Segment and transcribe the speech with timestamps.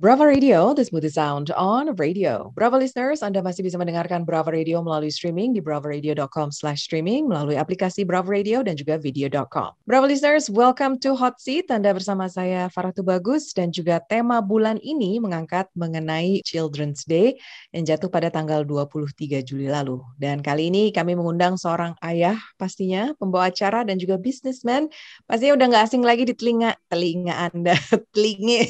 [0.00, 2.48] Brava Radio, the smoothest sound on radio.
[2.56, 7.60] Brava listeners, Anda masih bisa mendengarkan Brava Radio melalui streaming di bravaradio.com slash streaming, melalui
[7.60, 9.76] aplikasi Brava Radio dan juga video.com.
[9.84, 11.68] Brava listeners, welcome to Hot Seat.
[11.68, 17.36] Anda bersama saya Farah Bagus dan juga tema bulan ini mengangkat mengenai Children's Day
[17.76, 20.00] yang jatuh pada tanggal 23 Juli lalu.
[20.16, 24.88] Dan kali ini kami mengundang seorang ayah pastinya, pembawa acara dan juga businessman.
[25.28, 27.76] Pastinya udah nggak asing lagi di telinga, telinga Anda,
[28.16, 28.64] telinga.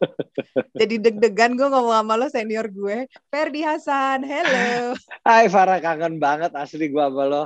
[0.80, 3.08] Jadi deg-degan gue ngomong sama lo senior gue.
[3.32, 4.94] Ferdi Hasan, hello.
[5.28, 7.44] Hai Farah, kangen banget asli gue sama lo.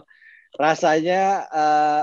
[0.59, 2.03] Rasanya uh,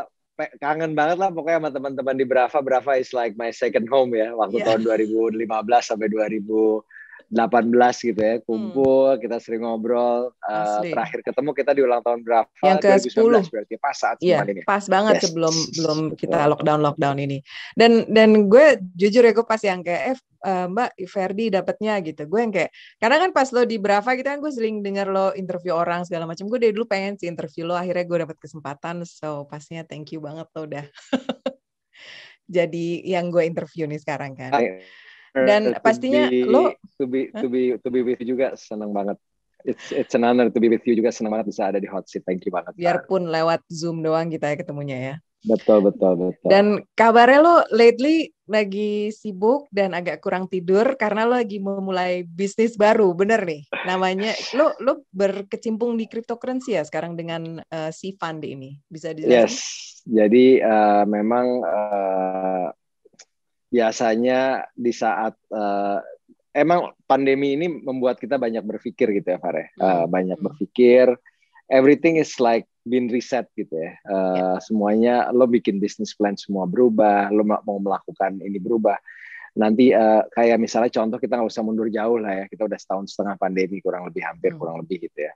[0.62, 2.60] kangen banget lah pokoknya sama teman-teman di Brava.
[2.64, 4.32] Brava is like my second home ya.
[4.34, 4.78] Waktu yeah.
[4.78, 5.48] tahun 2015
[5.84, 6.97] sampai 2000
[7.27, 9.20] 18 gitu ya kumpul hmm.
[9.20, 13.75] kita sering ngobrol uh, terakhir ketemu kita di ulang tahun berapa yang ke 10 berarti
[13.75, 14.64] pas saat iya, ini.
[14.64, 15.23] pas banget yes.
[15.28, 17.44] sebelum belum kita lockdown lockdown ini.
[17.75, 22.23] Dan dan gue jujur ya gue pas yang kayak eh Mbak Ferdi dapetnya gitu.
[22.31, 25.36] Gue yang kayak karena kan pas lo di Brava gitu kan gue sering denger lo
[25.36, 29.03] interview orang segala macam gue dari dulu pengen sih interview lo akhirnya gue dapet kesempatan.
[29.03, 30.86] So pastinya thank you banget lo udah
[32.56, 34.56] jadi yang gue interview nih sekarang kan
[35.46, 38.96] dan uh, pastinya be, lo to be to be to be with you juga senang
[38.96, 39.20] banget.
[39.68, 42.08] It's it's an honor to be with you juga senang banget bisa ada di hot
[42.08, 42.24] seat.
[42.24, 45.16] Thank you banget biarpun lewat zoom doang kita ya ketemunya ya.
[45.46, 46.50] Betul betul betul.
[46.50, 52.74] Dan kabarnya lo lately lagi sibuk dan agak kurang tidur karena lo lagi memulai bisnis
[52.74, 53.70] baru bener nih.
[53.86, 59.46] Namanya lo lo berkecimpung di cryptocurrency ya sekarang dengan uh, si fund ini bisa dijelasin
[59.46, 59.56] yes.
[60.08, 62.72] Jadi uh, memang uh,
[63.78, 66.02] biasanya di saat uh,
[66.50, 71.14] emang pandemi ini membuat kita banyak berpikir gitu ya Fareh uh, banyak berpikir
[71.69, 73.91] everything is like been reset gitu ya.
[74.07, 74.57] Uh, yeah.
[74.63, 78.96] semuanya lo bikin bisnis plan semua berubah lo mau melakukan ini berubah.
[79.57, 83.12] Nanti uh, kayak misalnya contoh kita nggak usah mundur jauh lah ya kita udah setahun
[83.12, 84.59] setengah pandemi kurang lebih hampir hmm.
[84.62, 85.34] kurang lebih gitu ya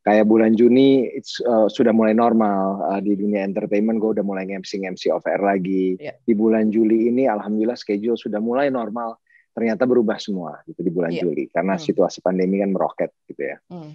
[0.00, 1.12] kayak bulan Juni
[1.44, 5.44] uh, sudah mulai normal uh, di dunia entertainment gue udah mulai ngemsi ngemsi off air
[5.44, 6.16] lagi yeah.
[6.24, 9.20] di bulan Juli ini alhamdulillah schedule sudah mulai normal
[9.52, 11.22] ternyata berubah semua gitu di bulan yeah.
[11.28, 11.84] Juli karena hmm.
[11.84, 13.92] situasi pandemi kan meroket gitu ya hmm.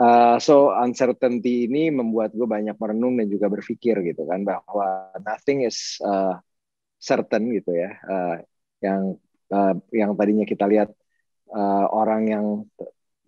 [0.00, 5.68] uh, so uncertainty ini membuat gue banyak merenung dan juga berpikir gitu kan bahwa nothing
[5.68, 6.40] is uh,
[6.96, 8.40] certain gitu ya uh,
[8.80, 9.20] yang
[9.52, 10.88] uh, yang tadinya kita lihat
[11.52, 12.46] uh, orang yang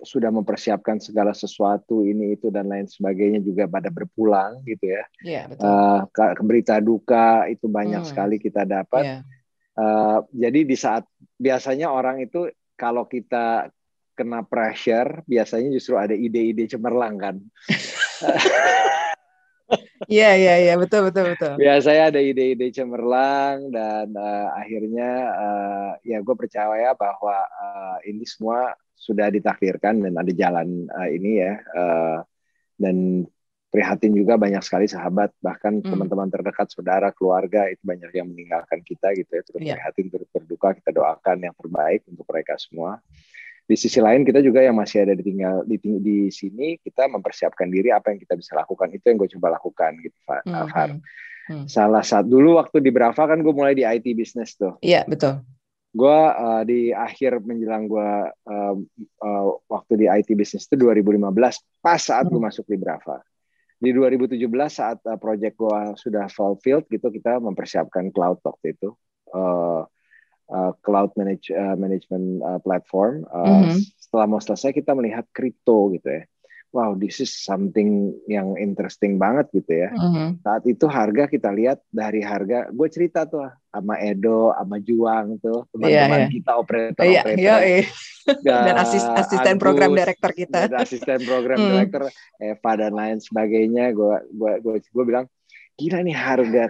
[0.05, 5.05] sudah mempersiapkan segala sesuatu ini itu dan lain sebagainya juga pada berpulang gitu ya.
[5.25, 5.67] Yeah, betul.
[5.67, 8.11] Uh, berita duka itu banyak hmm.
[8.13, 9.05] sekali kita dapat.
[9.05, 9.21] Yeah.
[9.75, 11.03] Uh, jadi di saat
[11.35, 12.47] biasanya orang itu
[12.79, 13.73] kalau kita
[14.15, 17.37] kena pressure biasanya justru ada ide-ide cemerlang kan.
[20.05, 21.57] Iya iya iya betul betul betul.
[21.57, 28.77] Biasanya ada ide-ide cemerlang dan uh, akhirnya uh, ya gue percaya bahwa uh, ini semua
[28.95, 32.19] sudah ditakdirkan dan ada jalan uh, ini ya uh,
[32.79, 33.27] dan
[33.69, 35.91] prihatin juga banyak sekali sahabat bahkan hmm.
[35.91, 39.75] teman-teman terdekat saudara keluarga itu banyak yang meninggalkan kita gitu ya terus yeah.
[39.75, 43.03] prihatin terus berduka kita doakan yang terbaik untuk mereka semua
[43.65, 47.67] di sisi lain kita juga yang masih ada di tinggal di, di sini kita mempersiapkan
[47.67, 50.41] diri apa yang kita bisa lakukan itu yang gue coba lakukan gitu Far.
[50.47, 50.71] Hmm.
[50.71, 51.01] hmm.
[51.45, 51.69] Hmm.
[51.69, 54.81] Salah satu dulu waktu di Brava kan gue mulai di IT business tuh.
[54.81, 55.45] Iya betul
[55.95, 58.11] gue uh, di akhir menjelang gue
[58.51, 58.75] uh,
[59.23, 61.23] uh, waktu di IT business itu 2015
[61.79, 62.51] pas saat gue hmm.
[62.51, 63.23] masuk di Brava
[63.79, 68.91] di 2017 saat uh, project gue sudah fulfilled gitu kita mempersiapkan cloud waktu itu
[69.39, 69.87] uh,
[70.51, 73.79] uh, cloud manage, uh, management uh, platform uh, mm -hmm.
[74.03, 76.27] setelah mau selesai kita melihat kripto gitu ya
[76.75, 79.95] wow this is something yang interesting banget gitu ya.
[79.95, 80.43] Mm-hmm.
[80.43, 85.63] Saat itu harga kita lihat dari harga, gue cerita tuh sama Edo, sama Juang tuh
[85.63, 86.29] iya, teman-teman yeah, yeah.
[86.35, 87.39] kita operator yeah, operator.
[87.47, 88.63] Yeah, yeah.
[88.67, 90.59] dan asis, asisten Agus, program director kita.
[90.67, 91.69] Dan asisten program mm.
[91.71, 92.03] director
[92.43, 93.95] Eva dan lain sebagainya.
[93.95, 95.31] Gue gue gue gue bilang
[95.79, 96.65] gila nih harga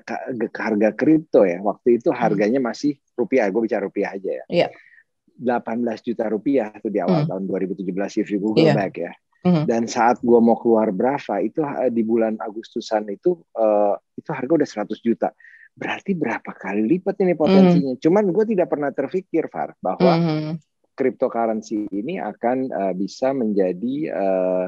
[0.53, 1.65] harga kripto ya.
[1.65, 2.17] Waktu itu mm.
[2.21, 3.49] harganya masih rupiah.
[3.49, 4.69] Gue bicara rupiah aja ya.
[4.69, 4.71] Yeah.
[5.35, 7.29] 18 juta rupiah tuh di awal mm.
[7.33, 8.77] tahun 2017 if you Google yeah.
[8.77, 9.11] back ya
[9.45, 14.31] hmm Dan saat gue mau keluar Brava itu eh, di bulan Agustusan itu uh, itu
[14.33, 15.29] harga udah 100 juta.
[15.77, 17.93] Berarti berapa kali lipat ini potensinya?
[17.93, 18.03] Mm-hmm.
[18.03, 20.53] Cuman gue tidak pernah terpikir Far bahwa mm-hmm.
[20.97, 24.65] cryptocurrency ini akan uh, bisa menjadi uh,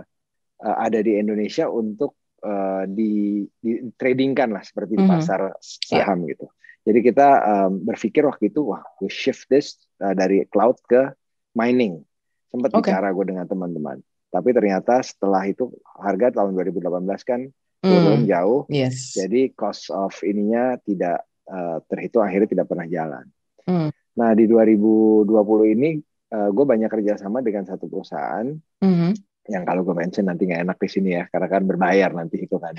[0.61, 5.15] uh, ada di Indonesia untuk uh, di, di tradingkan lah seperti di mm-hmm.
[5.15, 6.31] pasar saham yeah.
[6.37, 6.47] gitu.
[6.87, 11.17] Jadi kita um, berpikir waktu itu wah we shift this uh, dari cloud ke
[11.57, 12.05] mining.
[12.51, 12.93] Sempat okay.
[12.93, 16.83] bicara gue dengan teman-teman tapi ternyata setelah itu harga tahun 2018
[17.23, 17.41] kan
[17.81, 18.29] turun mm.
[18.29, 18.61] jauh.
[18.67, 19.15] Yes.
[19.15, 23.25] Jadi cost of ininya tidak uh, terhitung akhirnya tidak pernah jalan.
[23.67, 23.91] Mm.
[24.17, 25.91] Nah di 2020 ini
[26.33, 28.49] uh, gue banyak kerjasama dengan satu perusahaan
[28.83, 29.13] mm-hmm.
[29.53, 32.57] yang kalau gue mention nanti nggak enak di sini ya karena kan berbayar nanti itu
[32.59, 32.75] kan.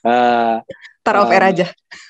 [0.00, 0.58] Uh,
[1.04, 1.66] Tar off air um, aja.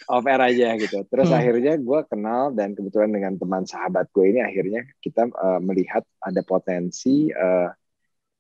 [0.06, 0.98] Off air aja gitu.
[1.06, 1.38] Terus hmm.
[1.38, 6.42] akhirnya gue kenal dan kebetulan dengan teman sahabat gue ini akhirnya kita uh, melihat ada
[6.42, 7.70] potensi uh,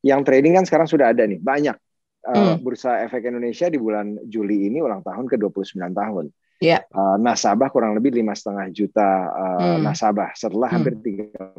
[0.00, 1.76] yang trading kan sekarang sudah ada nih banyak.
[2.20, 2.60] Uh, hmm.
[2.60, 6.28] Bursa Efek Indonesia di bulan Juli ini ulang tahun ke 29 tahun.
[6.60, 6.84] Yeah.
[6.92, 9.88] Uh, nasabah kurang lebih lima setengah juta uh, hmm.
[9.88, 10.76] nasabah setelah hmm.
[10.76, 11.56] hampir tiga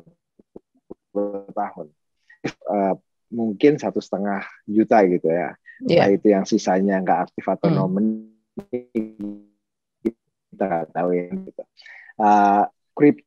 [1.57, 1.87] tahun.
[2.69, 2.93] Uh,
[3.33, 5.57] mungkin satu setengah juta gitu ya.
[5.81, 6.05] Yeah.
[6.05, 7.77] Nah, itu yang sisanya nggak aktif atau hmm.
[7.81, 8.05] nomen
[10.53, 11.63] kita nggak tahu ya gitu.
[12.21, 12.63] Uh,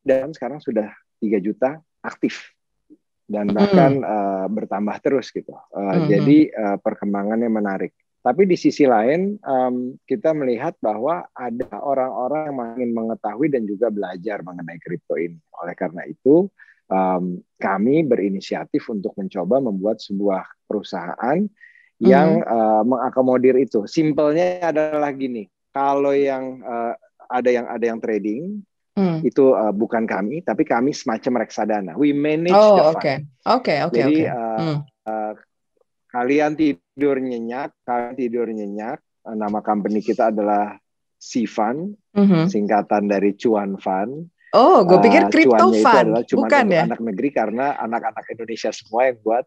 [0.07, 2.54] dan sekarang sudah 3 juta aktif
[3.25, 4.05] dan bahkan mm.
[4.05, 5.53] uh, bertambah terus gitu.
[5.73, 6.07] Uh, mm.
[6.13, 7.93] Jadi uh, perkembangannya menarik.
[8.25, 13.93] Tapi di sisi lain um, kita melihat bahwa ada orang-orang yang ingin mengetahui dan juga
[13.93, 15.37] belajar mengenai kripto ini.
[15.61, 16.49] Oleh karena itu
[16.89, 21.45] um, kami berinisiatif untuk mencoba membuat sebuah perusahaan
[22.01, 22.49] yang mm.
[22.49, 23.85] uh, mengakomodir itu.
[23.85, 26.97] Simpelnya adalah gini, kalau yang uh,
[27.29, 28.65] ada yang ada yang trading
[28.99, 29.27] mm.
[29.27, 31.93] itu uh, bukan kami, tapi kami semacam reksadana.
[31.99, 32.99] We manage oh, the fund.
[32.99, 33.15] Oke,
[33.47, 33.99] oke, oke.
[33.99, 34.33] Jadi okay.
[34.33, 34.79] Uh, mm.
[35.07, 35.33] uh,
[36.11, 38.99] kalian tidur nyenyak, kalian tidur nyenyak.
[39.25, 40.79] Uh, nama company kita adalah
[41.25, 42.53] Fund, mm-hmm.
[42.53, 44.29] singkatan dari Cuan Fund.
[44.55, 46.87] Oh, gue pikir crypto uh, fund, bukan ya?
[46.87, 49.45] Anak negeri karena anak-anak Indonesia semua yang buat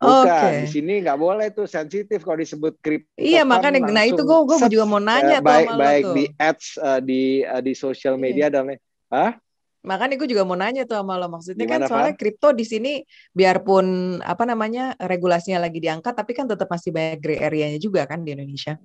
[0.00, 0.64] Bukan, okay.
[0.64, 3.12] di sini nggak boleh tuh sensitif kalau disebut kripto.
[3.20, 6.14] Iya makanya, nah itu gue gue juga mau nanya uh, baik baik tuh.
[6.16, 8.22] di ads uh, di uh, di sosial iya.
[8.24, 8.72] media dan
[9.12, 9.36] ah
[9.80, 12.64] Makanya gue juga mau nanya tuh sama lo maksudnya kan Gimana, kan soalnya kripto di
[12.68, 13.00] sini
[13.32, 18.20] biarpun apa namanya regulasinya lagi diangkat tapi kan tetap masih banyak gray area-nya juga kan
[18.20, 18.76] di Indonesia.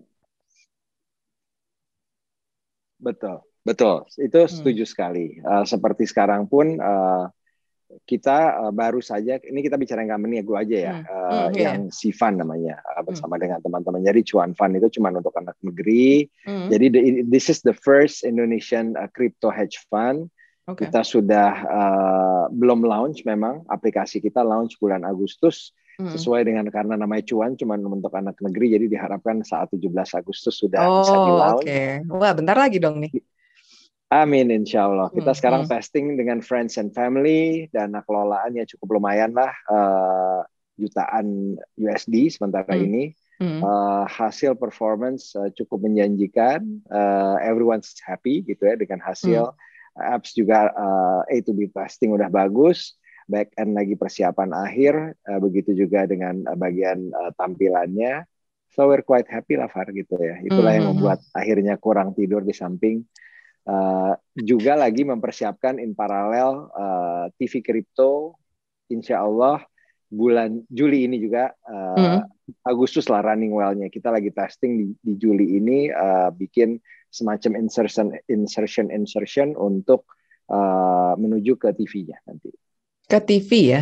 [2.95, 4.07] Betul, betul.
[4.19, 4.51] Itu hmm.
[4.51, 5.39] setuju sekali.
[5.43, 7.27] Uh, seperti sekarang pun uh,
[8.05, 11.05] kita uh, baru saja ini kita bicara yang company ya gue aja ya hmm.
[11.05, 11.93] uh, hmm, yang yeah.
[11.93, 13.43] Sifan namanya uh, bersama hmm.
[13.45, 16.67] dengan teman-teman jadi Cuan Fund itu cuma untuk anak negeri hmm.
[16.73, 20.33] jadi the, this is the first Indonesian uh, crypto hedge fund
[20.65, 20.89] okay.
[20.89, 25.71] kita sudah uh, belum launch memang aplikasi kita launch bulan Agustus
[26.01, 26.09] hmm.
[26.09, 30.81] sesuai dengan karena namanya Cuan cuma untuk anak negeri jadi diharapkan saat 17 Agustus sudah
[30.83, 31.65] oh, bisa di launch.
[31.65, 31.89] Okay.
[32.09, 33.13] Wah bentar lagi dong nih.
[34.15, 35.11] Amin, insya Allah.
[35.11, 35.71] Kita hmm, sekarang hmm.
[35.75, 40.39] testing dengan friends and family, dana kelolaannya cukup lumayan lah, uh,
[40.79, 42.85] jutaan USD sementara hmm.
[42.87, 43.03] ini.
[43.35, 43.59] Hmm.
[43.59, 49.51] Uh, hasil performance uh, cukup menjanjikan, uh, everyone's happy gitu ya dengan hasil.
[49.51, 50.15] Hmm.
[50.15, 52.95] Apps juga uh, A to B testing udah bagus,
[53.27, 58.23] back end lagi persiapan akhir, uh, begitu juga dengan uh, bagian uh, tampilannya.
[58.71, 60.39] So we're quite happy lah Far gitu ya.
[60.39, 60.79] Itulah hmm.
[60.79, 63.03] yang membuat akhirnya kurang tidur di samping
[63.65, 68.37] Uh, juga lagi mempersiapkan in paralel uh, eh, TV kripto,
[68.93, 69.65] insya Allah
[70.05, 72.21] bulan Juli ini juga uh, mm.
[72.61, 73.89] Agustus lah running well-nya.
[73.89, 76.77] Kita lagi testing di, di Juli ini uh, bikin
[77.09, 80.05] semacam insertion insertion insertion untuk
[80.53, 82.53] uh, menuju ke TV-nya nanti.
[83.09, 83.81] Ke TV ya?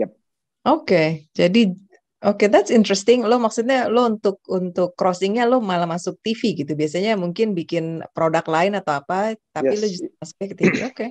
[0.00, 0.10] Yep.
[0.10, 0.16] Oke,
[0.64, 1.08] okay.
[1.36, 1.76] jadi
[2.20, 3.24] Oke, okay, that's interesting.
[3.24, 6.76] Lo maksudnya lo untuk untuk crossingnya lo malah masuk TV gitu.
[6.76, 9.80] Biasanya mungkin bikin produk lain atau apa, tapi yes.
[9.80, 10.74] lo justru masuknya ke TV.
[10.84, 10.84] Oke.
[10.92, 11.10] Okay.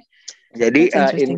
[0.61, 1.31] Jadi uh, in,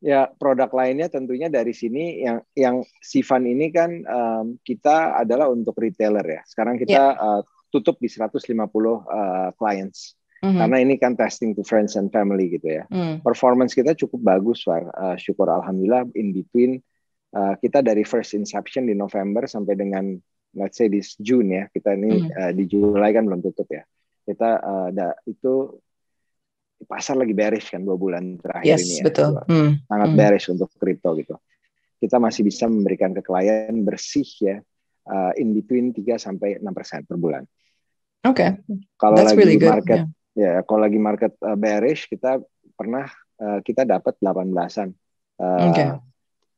[0.00, 5.76] ya produk lainnya tentunya dari sini yang yang Sivan ini kan um, kita adalah untuk
[5.76, 6.40] retailer ya.
[6.48, 7.20] Sekarang kita yeah.
[7.20, 10.16] uh, tutup di 150 uh, clients.
[10.40, 10.56] Mm-hmm.
[10.56, 12.84] Karena ini kan testing to friends and family gitu ya.
[12.88, 13.20] Mm.
[13.20, 14.88] Performance kita cukup bagus, War.
[14.96, 16.80] Uh, syukur alhamdulillah in between
[17.36, 20.16] uh, kita dari first inception di November sampai dengan
[20.56, 22.30] let's say di June ya kita ini mm.
[22.32, 23.82] uh, di Juli kan belum tutup ya
[24.22, 25.80] kita uh, da, itu
[26.84, 29.30] pasar lagi bearish kan dua bulan terakhir yes, ini ya betul.
[29.48, 29.70] Mm.
[29.88, 30.16] sangat mm.
[30.18, 31.36] bearish untuk kripto gitu
[32.02, 34.56] kita masih bisa memberikan ke klien bersih ya
[35.08, 37.46] uh, in between 3 sampai enam persen per bulan.
[38.26, 38.58] Oke.
[38.58, 38.78] Okay.
[38.98, 40.58] Kalau lagi really market yeah.
[40.58, 42.42] ya kalau lagi market uh, bearish kita
[42.74, 43.06] pernah
[43.38, 44.90] uh, kita dapat 18-an
[45.38, 46.11] uh, okay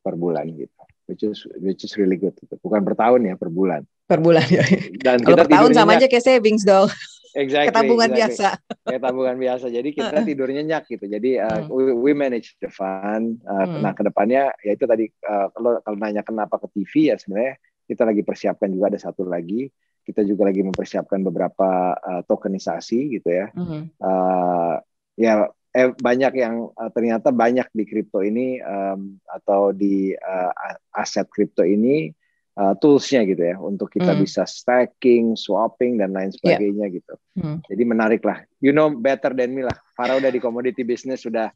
[0.04, 0.80] per bulan gitu.
[1.08, 2.56] Which is which is really good gitu.
[2.60, 3.88] bukan per tahun ya per bulan.
[4.04, 4.64] Per bulan ya.
[5.00, 6.92] Dan kalau per tahun sama aja kayak savings dong.
[7.34, 8.20] Exactly, tabungan exactly.
[8.22, 8.48] biasa.
[8.86, 9.66] Kayak tabungan biasa.
[9.66, 11.04] Jadi kita tidurnya nyak gitu.
[11.10, 11.68] Jadi uh, hmm.
[11.74, 13.42] we, we manage the fund.
[13.42, 13.82] Uh, hmm.
[13.82, 17.58] nah ke depannya ya itu tadi uh, kalau kalau nanya kenapa ke TV ya sebenarnya
[17.84, 19.66] kita lagi persiapkan juga ada satu lagi.
[20.04, 23.50] Kita juga lagi mempersiapkan beberapa uh, tokenisasi gitu ya.
[23.50, 23.90] Hmm.
[23.98, 24.78] uh,
[25.18, 30.50] ya eh, banyak yang uh, ternyata banyak di kripto ini um, atau di uh,
[30.94, 32.14] aset kripto ini
[32.54, 34.20] uh, toolsnya gitu ya untuk kita mm.
[34.22, 36.36] bisa stacking, swapping dan lain iya.
[36.38, 36.96] sebagainya yeah.
[36.96, 37.14] gitu.
[37.42, 37.56] Mm.
[37.66, 38.38] Jadi menarik lah.
[38.62, 39.76] You know better than me lah.
[39.98, 41.50] Farah udah di commodity business sudah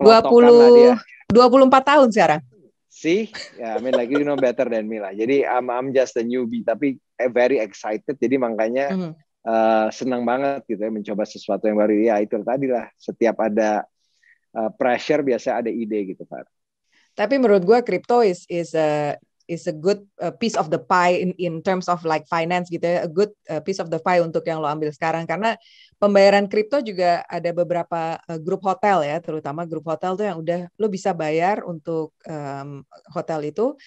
[0.00, 0.96] 20
[1.28, 2.42] 24 tahun sekarang.
[2.96, 3.28] Sih,
[3.60, 5.12] ya, I mean like you know better than me lah.
[5.12, 6.96] Jadi I'm I'm just a newbie tapi
[7.28, 8.16] very excited.
[8.16, 9.12] Jadi makanya mm.
[9.46, 11.94] Uh, senang banget gitu ya mencoba sesuatu yang baru.
[11.94, 12.90] Ya itu tadi lah.
[12.98, 13.86] Setiap ada
[14.58, 16.50] uh, pressure biasa ada ide gitu Pak.
[17.16, 21.22] Tapi menurut gue crypto is is a is a good uh, piece of the pie
[21.22, 23.30] in in terms of like finance gitu ya, a good
[23.62, 25.54] piece of the pie untuk yang lo ambil sekarang karena
[26.02, 30.90] pembayaran kripto juga ada beberapa grup hotel ya, terutama grup hotel tuh yang udah lo
[30.90, 32.82] bisa bayar untuk um,
[33.14, 33.78] hotel itu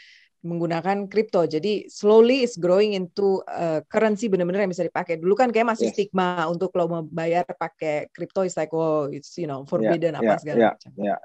[0.46, 1.44] menggunakan kripto.
[1.44, 5.20] Jadi slowly is growing into uh, currency benar-benar yang bisa dipakai.
[5.20, 5.96] Dulu kan kayak masih yes.
[5.96, 10.32] stigma untuk lo membayar pakai kripto is like oh it's you know forbidden yeah, apa
[10.32, 10.92] yeah, segala yeah, macam.
[10.96, 11.20] Yeah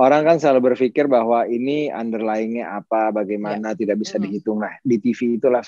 [0.00, 3.78] orang kan selalu berpikir bahwa ini underlyingnya apa, bagaimana yeah.
[3.78, 4.64] tidak bisa dihitung.
[4.64, 5.60] Nah di TV itulah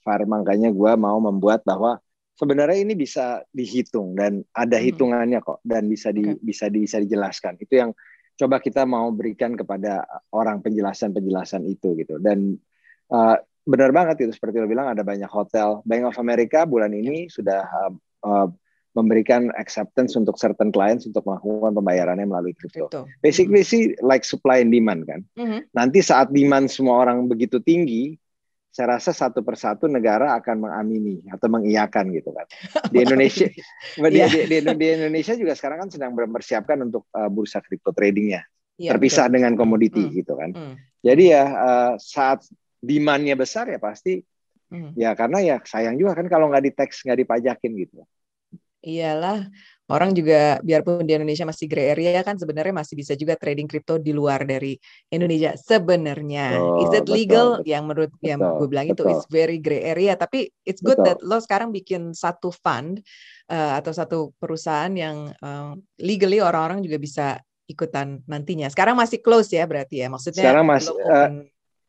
[0.00, 1.98] Far makanya gue mau membuat bahwa
[2.38, 6.38] sebenarnya ini bisa dihitung dan ada hitungannya kok dan bisa di okay.
[6.38, 7.58] bisa di, bisa dijelaskan.
[7.58, 7.90] Itu yang
[8.36, 12.20] coba kita mau berikan kepada orang penjelasan-penjelasan itu gitu.
[12.20, 12.60] Dan
[13.10, 15.80] uh, benar banget itu seperti lo bilang ada banyak hotel.
[15.88, 17.92] Bank of America bulan ini sudah uh,
[18.28, 18.48] uh,
[18.96, 22.88] memberikan acceptance untuk certain clients untuk melakukan pembayarannya melalui crypto.
[23.20, 23.92] Basically mm -hmm.
[23.92, 25.20] sih like supply and demand kan.
[25.36, 25.60] Mm -hmm.
[25.76, 28.16] Nanti saat demand semua orang begitu tinggi,
[28.76, 32.44] saya rasa satu persatu negara akan mengamini atau mengiyakan gitu kan.
[32.92, 34.28] Di Indonesia, di, yeah.
[34.28, 38.44] di, di, di Indonesia juga sekarang kan sedang mempersiapkan untuk uh, bursa crypto tradingnya,
[38.76, 39.34] yeah, terpisah betul.
[39.40, 40.12] dengan komoditi mm.
[40.12, 40.52] gitu kan.
[40.52, 40.74] Mm.
[41.00, 42.44] Jadi ya uh, saat
[42.84, 44.20] demandnya besar ya pasti
[44.68, 44.92] mm.
[44.92, 48.04] ya karena ya sayang juga kan kalau nggak di tax nggak dipajakin gitu.
[48.84, 49.48] Iyalah,
[49.86, 54.02] orang juga biarpun di Indonesia masih gray area kan sebenarnya masih bisa juga trading kripto
[54.02, 54.74] di luar dari
[55.14, 56.58] Indonesia sebenarnya.
[56.58, 57.62] Oh, is it legal?
[57.62, 59.06] Betul, yang menurut betul, yang gue bilang betul.
[59.06, 61.06] itu is very gray area, tapi it's good betul.
[61.06, 62.98] that lo sekarang bikin satu fund
[63.46, 67.26] uh, atau satu perusahaan yang uh, legally orang-orang juga bisa
[67.70, 68.66] ikutan nantinya.
[68.70, 71.30] Sekarang masih close ya berarti ya, maksudnya Sekarang masih uh,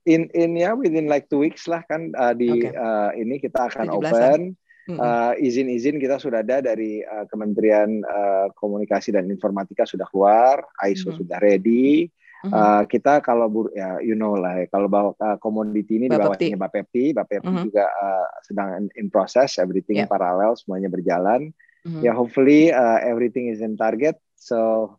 [0.06, 2.78] in in ya within like two weeks lah kan uh, di okay.
[2.78, 4.54] uh, ini kita akan open
[4.96, 11.12] uh, izin-izin kita sudah ada dari uh, Kementerian uh, Komunikasi dan Informatika sudah keluar, ISO
[11.12, 11.20] mm-hmm.
[11.20, 12.08] sudah ready.
[12.48, 16.16] Uh, kita kalau bur ya you know lah ya, kalau bawa uh, komoditi ini di
[16.16, 17.66] bawahnya Bapepti, Bapepti mm-hmm.
[17.68, 20.08] juga uh, sedang in process, everything yeah.
[20.08, 21.52] paralel, semuanya berjalan.
[21.84, 22.02] Mm-hmm.
[22.08, 24.96] Ya hopefully uh, everything is in target, so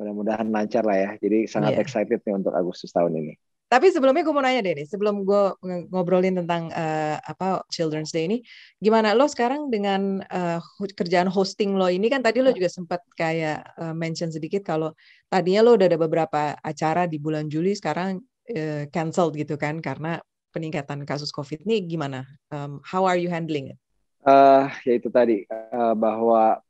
[0.00, 1.10] mudah-mudahan lancar lah ya.
[1.20, 1.82] Jadi sangat yeah.
[1.86, 3.38] excited nih untuk Agustus tahun ini.
[3.66, 5.58] Tapi sebelumnya gue mau nanya deh nih, sebelum gue
[5.90, 8.38] ngobrolin tentang uh, apa Children's Day ini,
[8.78, 10.62] gimana lo sekarang dengan uh,
[10.94, 14.94] kerjaan hosting lo ini kan tadi lo juga sempat kayak uh, mention sedikit kalau
[15.26, 18.22] tadinya lo udah ada beberapa acara di bulan Juli sekarang
[18.54, 20.22] uh, cancelled gitu kan karena
[20.54, 22.22] peningkatan kasus COVID ini gimana?
[22.54, 23.78] Um, how are you handling it?
[24.22, 26.62] Uh, ya itu tadi uh, bahwa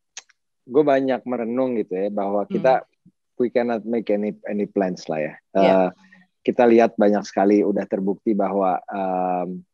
[0.65, 3.37] gue banyak merenung gitu ya bahwa kita hmm.
[3.37, 5.35] we cannot make any any plans lah ya.
[5.53, 5.89] Uh, yeah
[6.47, 9.67] kita lihat banyak sekali udah terbukti bahwa um,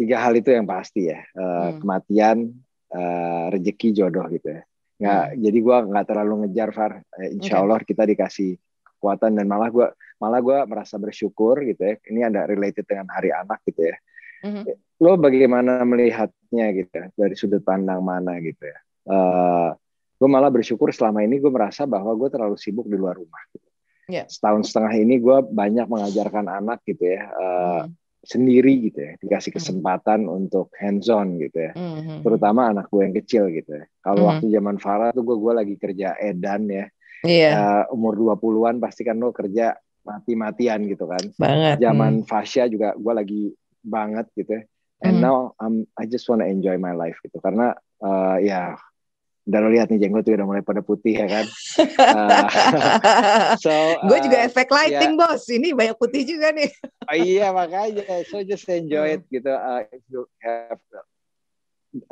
[0.00, 1.84] tiga hal itu yang pasti ya uh, hmm.
[1.84, 2.56] kematian
[2.88, 4.62] uh, rezeki jodoh gitu ya.
[4.96, 5.36] Nggak hmm.
[5.44, 6.92] jadi gue nggak terlalu ngejar Far.
[7.20, 12.00] Eh, Insya Allah kita dikasih kekuatan dan malah gue malah gue merasa bersyukur gitu ya.
[12.00, 13.96] Ini ada related dengan hari anak gitu ya.
[14.40, 14.64] Hmm.
[15.04, 18.78] lo bagaimana melihatnya gitu ya, dari sudut pandang mana gitu ya?
[19.04, 19.76] Uh,
[20.16, 23.69] gue malah bersyukur selama ini gue merasa bahwa gue terlalu sibuk di luar rumah gitu
[24.10, 24.26] yeah.
[24.26, 27.94] setahun setengah ini gue banyak mengajarkan anak gitu ya uh, mm.
[28.20, 29.58] sendiri gitu ya dikasih hmm.
[29.62, 30.36] kesempatan mm.
[30.36, 32.20] untuk hands on gitu ya mm.
[32.20, 34.28] terutama anak gue yang kecil gitu ya kalau mm.
[34.28, 36.84] waktu zaman Farah tuh gue gue lagi kerja edan ya
[37.24, 37.86] yeah.
[37.88, 39.72] uh, umur 20-an pasti kan lo kerja
[40.04, 42.26] mati-matian gitu kan banget zaman mm.
[42.28, 43.42] Fasya juga gue lagi
[43.80, 44.62] banget gitu ya
[45.00, 45.24] and mm.
[45.24, 47.72] now I'm I just wanna enjoy my life gitu karena
[48.04, 48.76] uh, ya
[49.50, 51.46] udah lo lihat nih jenggot tuh udah mulai pada putih ya kan.
[51.98, 52.46] uh,
[53.66, 55.26] so, uh, gue juga efek lighting yeah.
[55.26, 56.70] bos, ini banyak putih juga nih.
[57.10, 59.50] oh, iya makanya, so just enjoy it gitu.
[59.50, 60.78] Uh, if you have,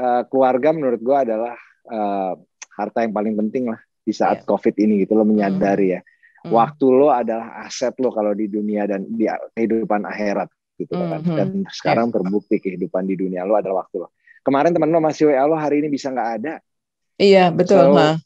[0.02, 1.54] uh, keluarga menurut gue adalah
[1.86, 2.34] uh,
[2.74, 4.48] harta yang paling penting lah di saat yeah.
[4.50, 5.94] COVID ini gitu lo menyadari mm.
[5.94, 6.00] ya.
[6.42, 6.50] Mm.
[6.58, 11.10] Waktu lo adalah aset lo kalau di dunia dan di kehidupan akhirat gitu mm -hmm.
[11.10, 11.20] kan.
[11.38, 14.10] Dan sekarang terbukti kehidupan di dunia lo adalah waktu lo.
[14.42, 16.58] Kemarin teman lo masih WA lo hari ini bisa nggak ada
[17.18, 17.98] Iya betul.
[17.98, 18.22] So,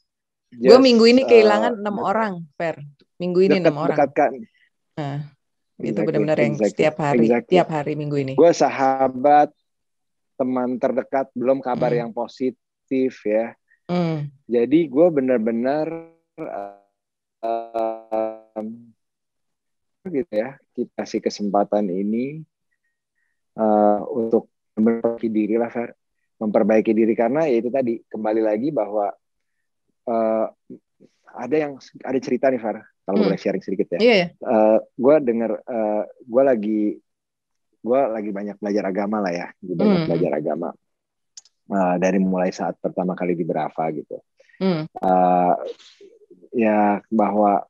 [0.53, 2.77] gue minggu ini kehilangan uh, enam uh, orang, Fer.
[3.17, 3.97] Minggu ini enam orang.
[3.97, 4.31] Dekatkan.
[5.01, 5.33] Nah,
[5.81, 7.53] exactly, itu benar-benar yang exactly, setiap hari, exactly.
[7.57, 8.33] tiap hari minggu ini.
[8.37, 9.49] Gue sahabat,
[10.37, 12.01] teman terdekat, belum kabar hmm.
[12.05, 13.57] yang positif ya.
[13.89, 14.29] Hmm.
[14.45, 15.89] Jadi gue benar-benar
[16.37, 16.77] uh,
[20.05, 22.45] gitu ya, kita kasih kesempatan ini
[23.57, 25.97] uh, untuk memperbaiki diri lah, Fer
[26.43, 29.15] memperbaiki diri karena ya itu tadi kembali lagi bahwa
[30.11, 30.47] uh,
[31.33, 33.27] ada yang ada cerita nih Far kalau hmm.
[33.31, 33.99] boleh sharing sedikit ya.
[33.99, 34.11] Iya.
[34.11, 34.29] Yeah, yeah.
[34.43, 36.83] uh, gue denger, uh, gue lagi
[37.83, 40.09] gue lagi banyak belajar agama lah ya, banyak hmm.
[40.11, 40.69] belajar agama
[41.71, 44.19] uh, dari mulai saat pertama kali di Brava gitu.
[44.63, 44.87] Hmm.
[45.03, 45.55] Uh,
[46.55, 47.67] ya bahwa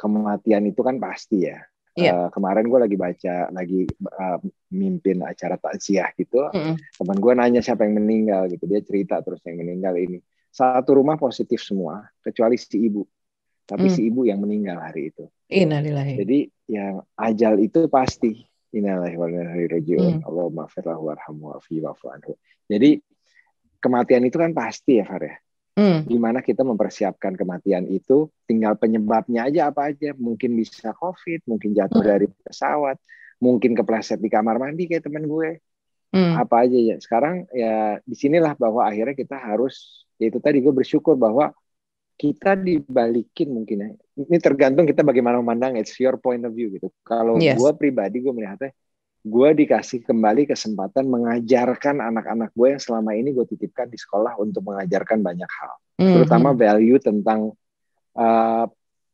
[0.00, 1.60] kematian itu kan pasti ya.
[1.98, 2.14] Yeah.
[2.14, 3.82] Uh, kemarin gue lagi baca, lagi
[4.14, 4.38] uh,
[4.70, 6.46] mimpin acara takziah gitu.
[6.54, 6.78] Mm.
[6.78, 8.64] Teman gue nanya siapa yang meninggal gitu.
[8.70, 10.22] Dia cerita terus yang meninggal ini.
[10.50, 13.02] Satu rumah positif semua, kecuali si ibu.
[13.66, 13.92] Tapi mm.
[13.92, 15.26] si ibu yang meninggal hari itu.
[15.50, 16.14] Innalillahi.
[16.22, 16.38] Jadi
[16.70, 18.38] yang ajal itu pasti.
[18.70, 20.14] Innalillahi wa inna ilaihi raji'un.
[20.22, 20.26] Mm.
[20.30, 22.38] Allahumma firlahu wa'fu anhu.
[22.70, 23.02] Jadi
[23.82, 25.34] kematian itu kan pasti ya Far ya.
[25.78, 26.04] Hmm.
[26.42, 30.12] Kita mempersiapkan kematian itu, tinggal penyebabnya aja apa aja.
[30.18, 32.10] Mungkin bisa COVID, mungkin jatuh hmm.
[32.10, 32.98] dari pesawat,
[33.40, 35.62] mungkin kepleset di kamar mandi kayak temen gue.
[36.10, 36.34] Hmm.
[36.36, 36.96] Apa aja ya.
[36.98, 41.54] Sekarang ya di sinilah bahwa akhirnya kita harus, ya itu tadi gue bersyukur bahwa
[42.20, 43.88] kita dibalikin mungkin ya.
[44.20, 46.92] Ini tergantung kita bagaimana memandang, it's your point of view gitu.
[47.00, 47.56] Kalau yes.
[47.56, 48.74] gue pribadi gue melihatnya,
[49.20, 54.64] gue dikasih kembali kesempatan mengajarkan anak-anak gue yang selama ini gue titipkan di sekolah untuk
[54.64, 56.14] mengajarkan banyak hal, mm-hmm.
[56.16, 57.52] terutama value tentang
[58.16, 58.64] uh,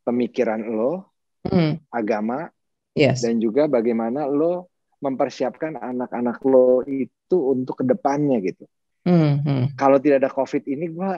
[0.07, 1.11] pemikiran lo,
[1.43, 1.91] mm.
[1.91, 2.47] agama,
[2.95, 3.27] yes.
[3.27, 4.71] dan juga bagaimana lo
[5.03, 8.63] mempersiapkan anak-anak lo itu untuk ke depannya gitu.
[9.03, 9.75] Mm-hmm.
[9.75, 11.11] Kalau tidak ada COVID ini, gue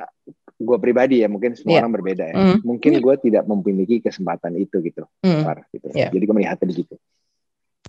[0.60, 1.82] gue pribadi ya mungkin semua yeah.
[1.86, 2.36] orang berbeda ya.
[2.36, 2.60] Mm-hmm.
[2.66, 5.46] Mungkin gue tidak memiliki kesempatan itu gitu, mm.
[5.78, 5.88] gitu.
[5.94, 6.10] Yeah.
[6.10, 6.98] Jadi gue melihatnya begitu.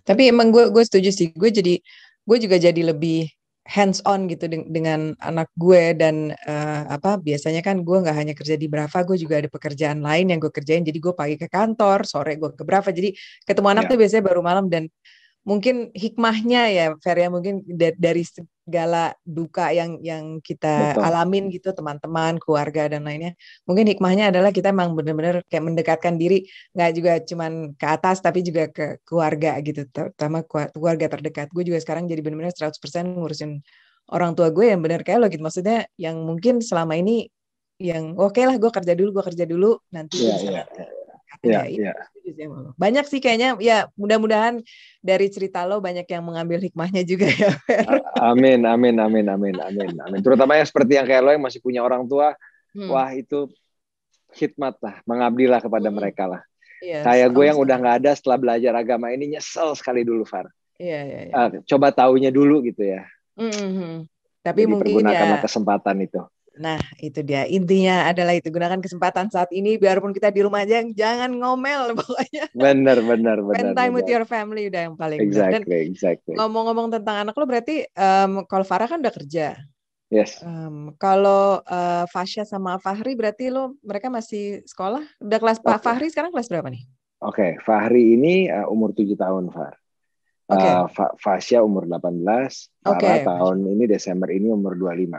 [0.05, 1.33] Tapi emang gue gue setuju sih.
[1.33, 1.79] Gue jadi
[2.25, 3.31] gue juga jadi lebih
[3.71, 8.59] hands on gitu dengan anak gue dan uh, apa biasanya kan gue nggak hanya kerja
[8.59, 12.03] di Brava gue juga ada pekerjaan lain yang gue kerjain jadi gue pagi ke kantor
[12.03, 13.15] sore gue ke Brava jadi
[13.47, 13.91] ketemu anak yeah.
[13.95, 14.91] tuh biasanya baru malam dan
[15.45, 17.29] mungkin hikmahnya ya Fer ya.
[17.33, 17.65] Mungkin
[17.97, 21.03] dari segala duka yang yang kita Betul.
[21.03, 23.35] alamin gitu teman-teman keluarga dan lainnya
[23.67, 28.45] mungkin hikmahnya adalah kita emang benar-benar kayak mendekatkan diri nggak juga cuman ke atas tapi
[28.47, 29.89] juga ke keluarga gitu.
[29.91, 31.49] Terutama keluarga terdekat.
[31.51, 33.61] Gue juga sekarang jadi benar-benar 100% ngurusin
[34.11, 35.43] orang tua gue yang benar kayak lo gitu.
[35.43, 37.27] Maksudnya yang mungkin selama ini
[37.81, 41.00] yang oke okay lah gue kerja dulu gue kerja dulu nanti yeah, yeah,
[41.43, 42.47] yeah Ya, ya.
[42.77, 44.63] Banyak sih kayaknya ya mudah-mudahan
[45.01, 47.51] dari cerita lo banyak yang mengambil hikmahnya juga ya.
[48.21, 50.21] Amin, amin, amin, amin, amin, amin.
[50.21, 52.37] Terutama yang seperti yang kayak lo yang masih punya orang tua,
[52.77, 52.91] hmm.
[52.93, 53.51] wah itu
[54.37, 55.97] hikmat lah, mengabdilah kepada hmm.
[55.97, 56.43] mereka lah.
[56.81, 60.49] Yes, kayak gue yang udah nggak ada setelah belajar agama ini nyesel sekali dulu Far.
[60.81, 61.33] Iya, iya, iya.
[61.37, 63.05] Uh, coba taunya dulu gitu ya.
[63.37, 63.95] Mm -hmm.
[64.41, 66.25] Tapi Jadi mungkin ya kesempatan itu.
[66.61, 67.49] Nah, itu dia.
[67.49, 72.53] Intinya adalah itu gunakan kesempatan saat ini biarpun kita di rumah aja jangan ngomel pokoknya.
[72.53, 73.57] Benar, benar, benar.
[73.57, 73.97] Spend time benar.
[73.97, 75.61] with your family udah yang paling exactly, benar.
[75.65, 76.35] Dan exactly.
[76.37, 79.57] ngomong-ngomong tentang anak lo berarti um, kalau Farah kan udah kerja.
[80.13, 80.43] Yes.
[80.45, 85.07] Um, kalau uh, Fasya sama Fahri berarti lo mereka masih sekolah?
[85.23, 86.83] Udah kelas Pak Fahri sekarang kelas berapa nih?
[87.23, 87.51] Oke, okay.
[87.63, 89.79] Fahri ini uh, umur tujuh tahun, Far.
[90.51, 90.67] Okay.
[90.67, 93.23] Uh, Fa Fasya umur 18, Farah okay.
[93.23, 95.15] tahun ini Desember ini umur 25.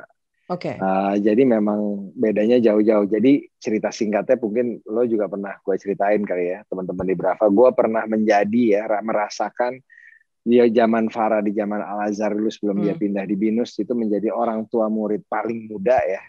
[0.51, 0.75] Oke.
[0.75, 0.83] Okay.
[0.83, 3.07] Uh, jadi memang bedanya jauh-jauh.
[3.07, 7.47] Jadi cerita singkatnya mungkin lo juga pernah gue ceritain kali ya teman-teman di Brava.
[7.47, 9.79] Gue pernah menjadi ya merasakan
[10.43, 12.85] dia zaman Farah di zaman Al Azhar dulu sebelum hmm.
[12.85, 16.21] dia pindah di Binus itu menjadi orang tua murid paling muda ya.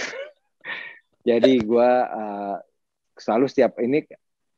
[1.28, 2.56] jadi gue uh,
[3.20, 4.08] selalu setiap ini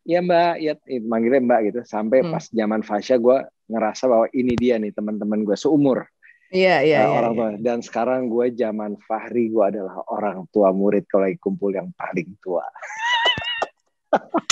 [0.07, 0.73] ya Mbak ya
[1.03, 2.31] manggilnya Mbak gitu sampai hmm.
[2.31, 6.07] pas zaman Fasya gue ngerasa bahwa ini dia nih teman-teman gue seumur
[6.53, 7.51] Iya, iya, uh, orang tua.
[7.57, 12.29] Dan sekarang gue zaman Fahri, gue adalah orang tua murid kalau lagi kumpul yang paling
[12.45, 12.63] tua.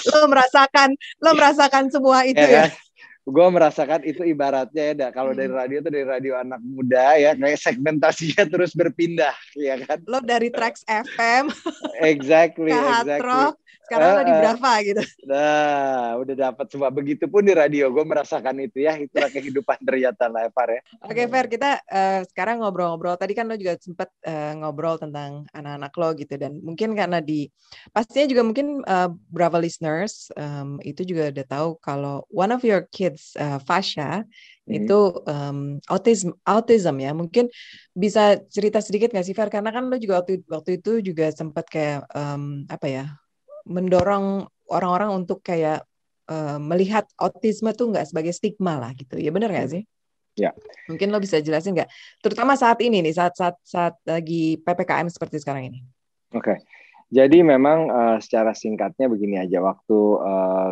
[0.09, 2.49] lo merasakan, lo merasakan semua itu ya?
[2.49, 2.65] ya?
[2.73, 2.73] Kan?
[3.29, 5.61] Gue merasakan itu ibaratnya ya, kalau dari hmm.
[5.61, 10.01] radio itu dari radio anak muda ya, kayak segmentasinya terus berpindah, ya kan?
[10.09, 11.53] Lo dari Trax FM,
[12.01, 15.03] exactly, exactly sekarang uh, lo di Brava gitu.
[15.27, 16.89] Nah, udah dapat semua.
[16.93, 18.95] Begitupun di radio, gue merasakan itu ya.
[18.99, 20.81] Itulah kehidupan ternyata lah, Far ya.
[21.03, 23.17] Oke, okay, Fer, kita uh, sekarang ngobrol-ngobrol.
[23.19, 26.35] Tadi kan lo juga sempat uh, ngobrol tentang anak-anak lo gitu.
[26.39, 27.49] Dan mungkin karena di,
[27.91, 32.87] pastinya juga mungkin uh, Brava listeners um, itu juga udah tahu kalau one of your
[32.95, 34.23] kids, uh, Fasha,
[34.71, 34.79] hmm.
[34.87, 37.51] itu um, autism autism ya mungkin
[37.91, 41.67] bisa cerita sedikit nggak sih Fer karena kan lo juga waktu waktu itu juga sempat
[41.67, 43.05] kayak um, apa ya
[43.71, 45.87] mendorong orang-orang untuk kayak
[46.27, 49.83] uh, melihat autisme tuh nggak sebagai stigma lah gitu ya benar nggak sih?
[50.39, 50.51] Ya.
[50.91, 51.91] Mungkin lo bisa jelasin nggak?
[52.23, 55.81] Terutama saat ini nih saat saat saat lagi ppkm seperti sekarang ini.
[56.35, 56.43] Oke.
[56.43, 56.59] Okay.
[57.11, 60.71] Jadi memang uh, secara singkatnya begini aja waktu uh,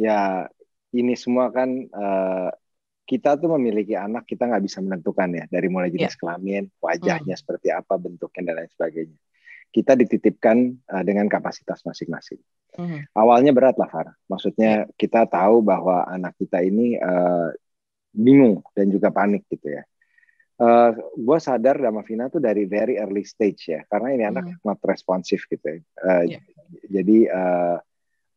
[0.00, 0.48] ya
[0.96, 2.48] ini semua kan uh,
[3.04, 6.20] kita tuh memiliki anak kita nggak bisa menentukan ya dari mulai jenis yeah.
[6.20, 7.42] kelamin, wajahnya hmm.
[7.44, 9.18] seperti apa, bentuknya dan lain sebagainya.
[9.76, 12.40] Kita dititipkan uh, dengan kapasitas masing-masing.
[12.72, 13.04] Hmm.
[13.12, 14.16] Awalnya berat lah, Far.
[14.24, 14.96] Maksudnya yeah.
[14.96, 17.52] kita tahu bahwa anak kita ini uh,
[18.16, 19.84] bingung dan juga panik gitu ya.
[20.56, 24.64] Uh, gue sadar Damavina tuh dari very early stage ya, karena ini anak hmm.
[24.64, 25.80] not responsif gitu ya.
[26.00, 26.40] Uh, yeah.
[26.88, 27.76] Jadi uh,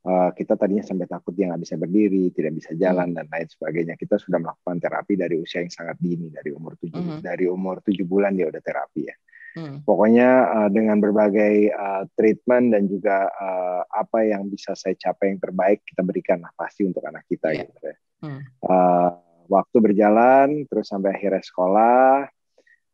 [0.04, 3.24] uh, kita tadinya sampai takut dia nggak bisa berdiri, tidak bisa jalan hmm.
[3.24, 3.96] dan lain sebagainya.
[3.96, 7.24] Kita sudah melakukan terapi dari usia yang sangat dini, dari umur tujuh, hmm.
[7.24, 9.16] dari umur tujuh bulan dia udah terapi ya.
[9.58, 9.82] Hmm.
[9.82, 15.40] Pokoknya uh, dengan berbagai uh, treatment dan juga uh, apa yang bisa saya capai yang
[15.42, 17.66] terbaik kita berikan lah pasti untuk anak kita yeah.
[17.66, 17.98] gitu ya.
[18.20, 18.42] Hmm.
[18.62, 19.10] Uh,
[19.50, 22.30] waktu berjalan terus sampai akhirnya sekolah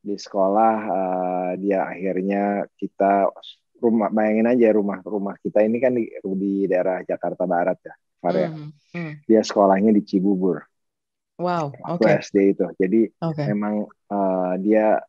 [0.06, 3.28] di sekolah uh, dia akhirnya kita
[3.82, 6.08] rumah bayangin aja rumah rumah kita ini kan di,
[6.40, 8.50] di daerah Jakarta Barat ya Faria.
[8.50, 8.72] Hmm.
[8.96, 9.14] Hmm.
[9.30, 10.66] Dia sekolahnya di Cibubur.
[11.36, 12.02] Wow, oke.
[12.02, 12.24] Okay.
[12.24, 12.68] SD itu.
[12.80, 13.46] Jadi okay.
[13.52, 15.04] memang uh, dia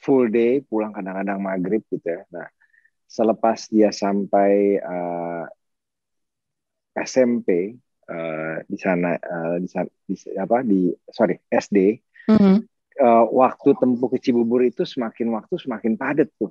[0.00, 2.22] full day pulang kadang-kadang maghrib gitu ya.
[2.32, 2.48] Nah
[3.06, 5.46] selepas dia sampai uh,
[6.96, 7.78] eh, SMP
[8.10, 9.68] uh, eh, di sana uh, di,
[10.10, 12.56] di apa di sorry SD mm-hmm.
[12.98, 16.50] uh, waktu tempuh ke Cibubur itu semakin waktu semakin padat tuh.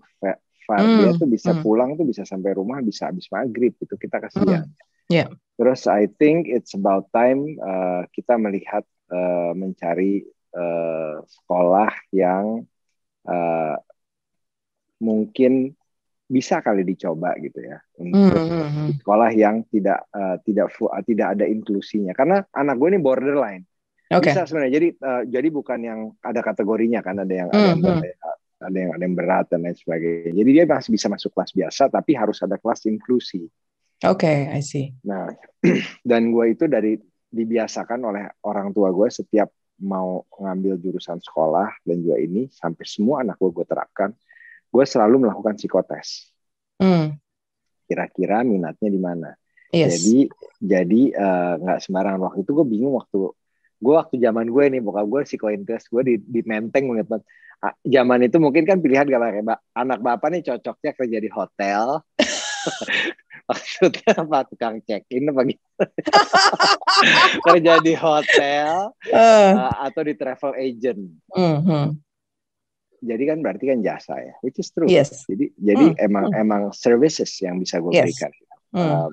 [0.66, 0.98] Far, mm.
[0.98, 1.62] dia tuh bisa mm.
[1.62, 4.66] pulang tuh bisa sampai rumah bisa habis maghrib itu kita kasihan.
[4.66, 4.74] Mm.
[5.14, 5.30] Yeah.
[5.62, 8.82] Terus I think it's about time uh, kita melihat
[9.14, 10.26] uh, mencari
[10.58, 12.66] uh, sekolah yang
[13.26, 13.76] uh,
[15.02, 15.76] mungkin
[16.26, 18.90] bisa kali dicoba gitu ya untuk mm -hmm.
[19.02, 23.64] sekolah yang tidak uh, tidak uh, tidak ada inklusinya karena anak gue ini borderline
[24.10, 24.34] okay.
[24.34, 27.78] bisa sebenarnya jadi uh, jadi bukan yang ada kategorinya kan ada yang mm -hmm.
[27.78, 28.34] ada yang
[28.66, 31.84] ada yang ada yang berat dan lain sebagainya jadi dia masih bisa masuk kelas biasa
[31.94, 33.46] tapi harus ada kelas inklusi
[34.02, 35.30] oke okay, I see nah
[36.10, 36.98] dan gue itu dari
[37.30, 43.24] dibiasakan oleh orang tua gue setiap mau ngambil jurusan sekolah dan juga ini sampai semua
[43.24, 44.10] anak gue gue terapkan
[44.72, 46.32] gue selalu melakukan psikotes
[46.80, 47.20] hmm.
[47.88, 49.30] kira-kira minatnya di mana
[49.76, 50.00] yes.
[50.00, 50.20] jadi
[50.64, 53.36] jadi eh, nggak uh, sembarangan waktu itu gue bingung waktu
[53.76, 57.24] gue waktu zaman gue nih bokap gue psikointerest gue di, di menteng banget
[57.82, 62.04] zaman itu mungkin kan pilihan gak pakai anak bapak nih cocoknya kerja di hotel
[63.50, 65.68] maksudnya apa tukang check in apa gitu
[67.46, 69.54] kerja di hotel uh.
[69.54, 71.02] Uh, atau di travel agent
[71.34, 71.88] uh -huh.
[73.06, 75.30] jadi kan berarti kan jasa ya which is true yes.
[75.30, 76.06] jadi jadi uh.
[76.10, 76.42] emang uh.
[76.42, 78.10] emang services yang bisa gue yes.
[78.10, 78.32] berikan
[78.74, 79.12] um,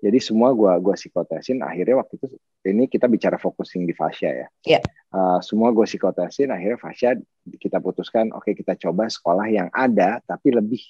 [0.00, 2.26] jadi semua gue gua psikotesin akhirnya waktu itu
[2.68, 4.82] ini kita bicara focusing di fascia ya yeah.
[5.12, 7.12] uh, semua gue psikotesin akhirnya fascia
[7.60, 10.80] kita putuskan oke okay, kita coba sekolah yang ada tapi lebih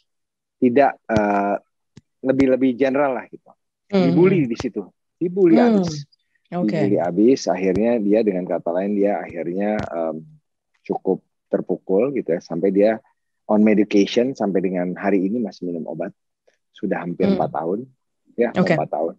[0.56, 1.60] tidak uh,
[2.24, 3.50] lebih lebih general lah gitu.
[3.92, 4.12] Mm.
[4.12, 4.82] Dibully di situ,
[5.20, 5.66] dibully mm.
[5.66, 5.92] abis,
[6.50, 6.64] okay.
[6.86, 7.40] dibully abis.
[7.50, 10.22] Akhirnya dia dengan kata lain dia akhirnya um,
[10.86, 12.98] cukup terpukul gitu ya sampai dia
[13.46, 16.10] on medication sampai dengan hari ini masih minum obat
[16.74, 17.38] sudah hampir hmm.
[17.38, 17.78] empat tahun
[18.34, 18.90] ya empat okay.
[18.90, 19.14] tahun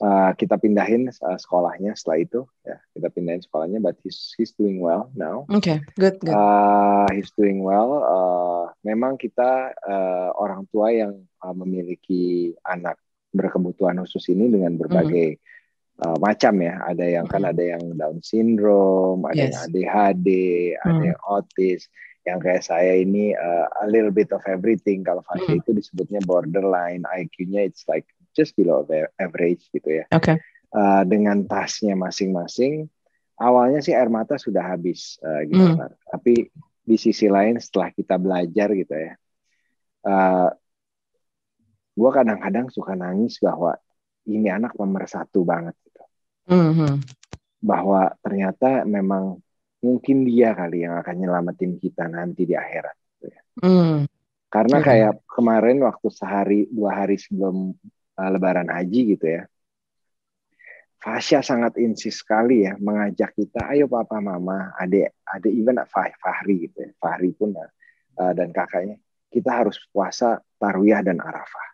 [0.00, 4.80] uh, kita pindahin uh, sekolahnya setelah itu ya kita pindahin sekolahnya but he's he's doing
[4.80, 5.80] well now oke okay.
[5.96, 12.52] good good uh, he's doing well uh, memang kita uh, orang tua yang uh, memiliki
[12.64, 13.00] anak
[13.32, 16.02] berkebutuhan khusus ini dengan berbagai mm.
[16.04, 17.32] uh, macam ya ada yang mm.
[17.32, 19.52] kan ada yang Down syndrome ada yes.
[19.52, 20.28] yang ADHD
[20.76, 20.84] mm.
[20.88, 21.88] ada yang autis
[22.26, 25.60] yang kayak saya ini uh, a little bit of everything kalau Fasya mm.
[25.62, 28.84] itu disebutnya borderline IQ-nya it's like just below
[29.16, 30.04] average gitu ya.
[30.12, 30.36] Oke.
[30.36, 30.36] Okay.
[30.76, 32.84] Uh, dengan tasnya masing-masing,
[33.40, 35.78] awalnya sih air mata sudah habis uh, gitu mm.
[35.80, 35.92] kan.
[36.12, 36.52] Tapi
[36.86, 39.12] di sisi lain setelah kita belajar gitu ya,
[40.06, 40.50] uh, eh,
[41.96, 43.74] gue kadang-kadang suka nangis bahwa
[44.28, 46.02] ini anak pemersatu banget gitu.
[46.52, 46.92] Mm -hmm.
[47.64, 49.40] Bahwa ternyata memang
[49.82, 52.96] mungkin dia kali yang akan nyelamatin kita nanti di akhirat.
[53.16, 53.40] Gitu ya.
[53.64, 54.06] Mm.
[54.46, 57.74] Karena kayak kemarin waktu sehari dua hari sebelum
[58.16, 59.44] uh, Lebaran Haji gitu ya.
[60.96, 66.82] Fasya sangat insis sekali ya mengajak kita, ayo papa mama, adik, adik even Fahri gitu
[66.82, 68.98] ya, Fahri pun uh, dan kakaknya,
[69.30, 71.68] kita harus puasa Tarwiyah dan Arafah.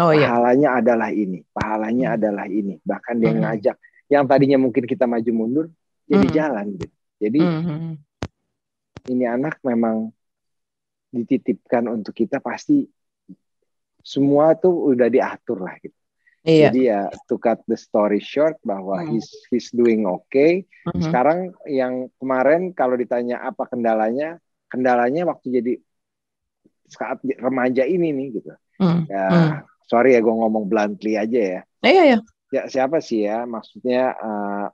[0.00, 0.24] Oh, iya.
[0.24, 2.16] pahalanya adalah ini, pahalanya hmm.
[2.16, 2.80] adalah ini.
[2.80, 3.40] Bahkan dia hmm.
[3.44, 3.76] ngajak,
[4.08, 5.66] yang tadinya mungkin kita maju mundur,
[6.08, 6.34] jadi hmm.
[6.34, 6.96] jalan gitu.
[7.22, 7.92] Jadi hmm.
[9.12, 10.10] ini anak memang
[11.12, 12.88] dititipkan untuk kita pasti
[14.02, 15.96] semua tuh udah diatur lah gitu.
[16.42, 16.74] Iya.
[16.74, 19.14] Jadi ya to cut the story short bahwa hmm.
[19.14, 20.66] he's he's doing okay.
[20.90, 20.98] Hmm.
[20.98, 21.38] Sekarang
[21.70, 25.72] yang kemarin kalau ditanya apa kendalanya, kendalanya waktu jadi
[26.90, 28.52] saat remaja ini nih gitu.
[28.82, 29.06] Hmm.
[29.06, 29.50] Ya hmm.
[29.86, 31.60] sorry ya gue ngomong bluntly aja ya.
[31.86, 32.18] Iya ya.
[32.52, 34.66] Ya siapa sih ya maksudnya uh,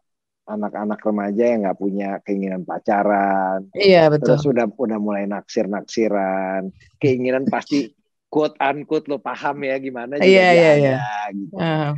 [0.48, 3.68] anak-anak remaja yang nggak punya keinginan pacaran.
[3.76, 4.40] Iya betul.
[4.40, 7.92] Terus udah udah mulai naksir naksiran, keinginan pasti
[8.28, 10.98] quote unquote lo paham ya gimana juga yeah, yeah, yeah.
[11.32, 11.56] gitu.
[11.56, 11.92] Uh.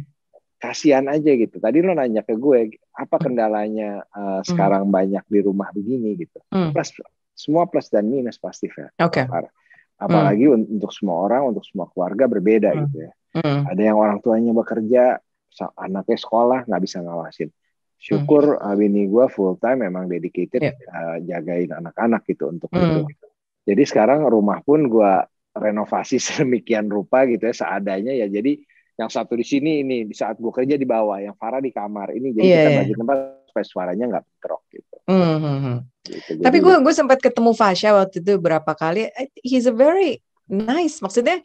[0.60, 1.56] Kasihan aja gitu.
[1.56, 3.24] Tadi lo nanya ke gue apa hmm.
[3.24, 4.92] kendalanya uh, sekarang mm.
[4.92, 6.36] banyak di rumah begini gitu.
[6.52, 6.76] Mm.
[6.76, 6.92] Plus
[7.32, 8.92] semua plus dan minus pasti ya.
[9.00, 9.24] Oke.
[9.24, 9.48] Okay.
[9.96, 10.76] Apalagi mm.
[10.76, 12.78] untuk semua orang, untuk semua keluarga berbeda mm.
[12.84, 13.12] gitu ya.
[13.40, 13.60] Mm.
[13.72, 15.16] Ada yang orang tuanya bekerja,
[15.80, 17.48] anaknya sekolah nggak bisa ngawasin.
[17.96, 18.64] Syukur mm.
[18.64, 20.76] uh, bini gue full time memang dedicated yeah.
[20.92, 23.08] uh, jagain anak-anak gitu untuk mm.
[23.08, 23.26] itu.
[23.64, 25.12] Jadi sekarang rumah pun gue
[25.56, 28.58] renovasi sedemikian rupa gitu ya seadanya ya jadi
[29.00, 32.12] yang satu di sini ini di saat gue kerja di bawah yang Farah di kamar
[32.12, 32.80] ini jadi yeah, kita yeah.
[32.84, 34.96] bagi tempat supaya suaranya nggak bentrok gitu.
[35.08, 35.76] Mm -hmm.
[36.04, 36.30] gitu.
[36.44, 39.08] Tapi gue gue sempat ketemu Fasha waktu itu berapa kali.
[39.40, 41.02] He's a very nice.
[41.02, 41.40] Maksudnya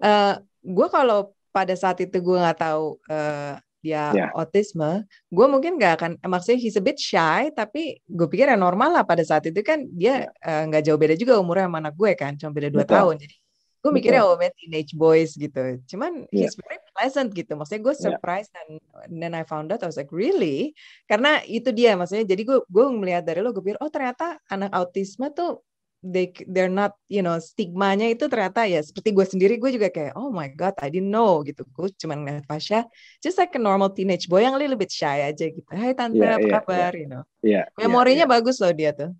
[0.00, 4.30] uh, gue kalau pada saat itu gue nggak tahu uh, dia yeah.
[4.32, 8.96] autisme, gue mungkin nggak akan, maksudnya he's a bit shy, tapi gue pikir ya normal
[8.96, 10.64] lah pada saat itu kan dia ya.
[10.64, 10.88] nggak yeah.
[10.88, 13.20] uh, jauh beda juga umurnya sama anak gue kan, cuma beda dua tahun.
[13.20, 13.43] Jadi
[13.84, 15.76] gue mikirnya oh man teenage boys gitu.
[15.84, 16.48] Cuman yeah.
[16.48, 17.52] he's very pleasant gitu.
[17.52, 18.80] Maksudnya gue surprise yeah.
[18.80, 20.72] dan then I found out I was like really?
[21.04, 22.24] Karena itu dia maksudnya.
[22.24, 25.60] Jadi gue gue melihat dari lo gue pikir oh ternyata anak autisme tuh
[26.00, 30.12] they they're not you know stigmanya itu ternyata ya seperti gue sendiri gue juga kayak
[30.16, 31.68] oh my god I didn't know gitu.
[31.76, 32.88] Gue cuman ngeliat Pasha
[33.20, 35.68] just like a normal teenage boy yang a little bit shy aja gitu.
[35.68, 36.92] Hai tante yeah, apa yeah, kabar?
[36.96, 37.02] Yeah.
[37.04, 37.22] you know.
[37.44, 38.32] Yeah, memorinya yeah, yeah.
[38.32, 39.12] bagus loh dia tuh.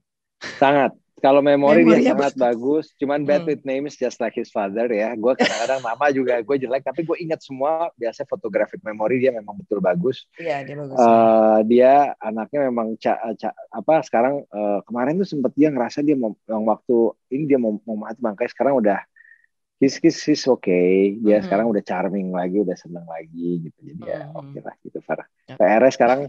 [0.57, 2.91] Sangat kalau memori dia sangat bagus.
[2.99, 3.51] Cuman bad hmm.
[3.55, 5.15] with names just like his father ya.
[5.15, 7.91] Gue kadang-kadang nama juga gue jelek, tapi gue ingat semua.
[7.95, 10.27] Biasa fotografi memori dia memang betul bagus.
[10.37, 10.99] Iya dia bagus.
[10.99, 16.19] Uh, dia anaknya memang ca, ca, apa sekarang uh, kemarin tuh sempat dia ngerasa dia
[16.19, 16.97] mau yang waktu
[17.31, 18.99] ini dia mau mau mati makanya sekarang udah
[19.79, 20.67] his his his oke.
[20.67, 21.19] Okay.
[21.23, 21.47] Dia hmm.
[21.47, 23.79] sekarang udah charming lagi, udah seneng lagi gitu.
[23.81, 24.35] Jadi ya hmm.
[24.35, 25.27] ya oke okay lah gitu Farah.
[25.47, 25.55] Ya.
[25.61, 26.21] PR sekarang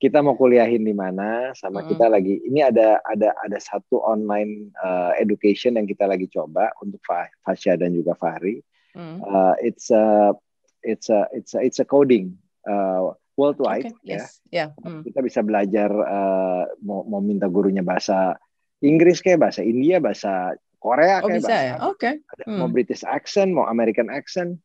[0.00, 1.86] kita mau kuliahin di mana sama mm.
[1.92, 7.04] kita lagi ini ada ada ada satu online uh, education yang kita lagi coba untuk
[7.44, 8.64] Fasya dan juga Fahri.
[8.96, 9.20] Mm.
[9.20, 10.32] Uh, it's a
[10.80, 14.16] it's a it's a it's a coding uh, worldwide okay.
[14.16, 14.24] ya.
[14.24, 14.40] Yes.
[14.48, 14.68] Yeah.
[14.80, 15.04] Mm.
[15.04, 18.40] Kita bisa belajar uh, mau mau minta gurunya bahasa
[18.80, 21.74] Inggris kayak bahasa India, bahasa Korea oh, kayak bisa bahasa ya?
[21.84, 22.10] Oke.
[22.24, 22.48] Okay.
[22.48, 22.56] Mm.
[22.56, 24.56] Mau British accent, mau American accent,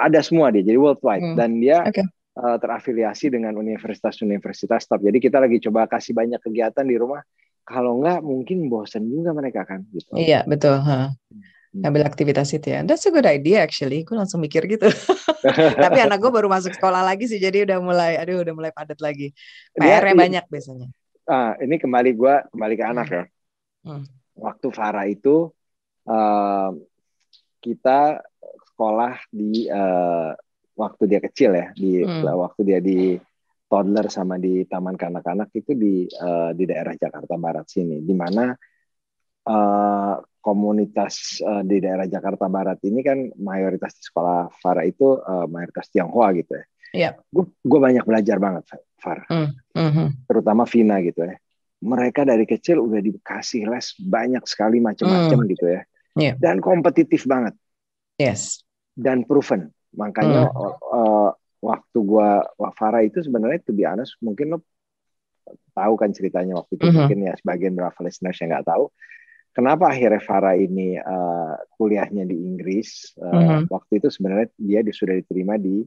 [0.00, 0.64] ada semua dia.
[0.64, 1.36] Jadi worldwide mm.
[1.36, 2.08] dan dia okay
[2.40, 5.04] uh, terafiliasi dengan universitas-universitas top.
[5.04, 7.20] Jadi kita lagi coba kasih banyak kegiatan di rumah.
[7.68, 10.16] Kalau enggak mungkin bosan juga mereka kan gitu.
[10.16, 11.12] Iya, betul, huh.
[11.70, 11.86] Hmm.
[11.86, 12.82] Ambil aktivitas itu ya.
[12.82, 14.02] That's a good idea actually.
[14.02, 14.90] Gue langsung mikir gitu.
[15.84, 18.98] Tapi anak gue baru masuk sekolah lagi sih, jadi udah mulai, aduh udah mulai padat
[18.98, 19.30] lagi.
[19.78, 20.90] PR-nya banyak biasanya.
[21.30, 23.24] Ah, ini kembali gue kembali ke anak ya.
[23.86, 24.02] Hmm.
[24.34, 25.54] Waktu Farah itu
[26.10, 26.74] uh,
[27.62, 28.18] kita
[28.74, 30.34] sekolah di uh,
[30.76, 32.24] waktu dia kecil ya di hmm.
[32.24, 33.16] waktu dia di
[33.70, 38.50] toddler sama di taman kanak-kanak itu di uh, di daerah Jakarta Barat sini di mana
[39.46, 45.46] uh, komunitas uh, di daerah Jakarta Barat ini kan mayoritas di sekolah Farah itu uh,
[45.46, 46.64] mayoritas Tionghoa gitu ya.
[46.90, 47.12] Yeah.
[47.30, 48.66] Gue banyak belajar banget
[48.98, 49.78] Farah, mm.
[49.78, 50.06] mm-hmm.
[50.26, 51.38] terutama Vina gitu ya.
[51.80, 55.48] Mereka dari kecil udah dikasih les banyak sekali macam-macam mm.
[55.54, 55.82] gitu ya.
[56.18, 56.34] Yeah.
[56.42, 57.54] Dan kompetitif banget.
[58.18, 58.66] Yes.
[58.98, 60.74] Dan proven Makanya hmm.
[60.90, 64.58] uh, waktu gua Farah itu sebenarnya to be honest mungkin lo
[65.74, 66.96] tahu kan ceritanya waktu itu hmm.
[66.96, 68.88] mungkin ya sebagian Bravo listeners yang nggak tahu
[69.52, 73.60] kenapa akhirnya Farah ini uh, kuliahnya di Inggris uh, hmm.
[73.68, 75.84] waktu itu sebenarnya dia sudah diterima di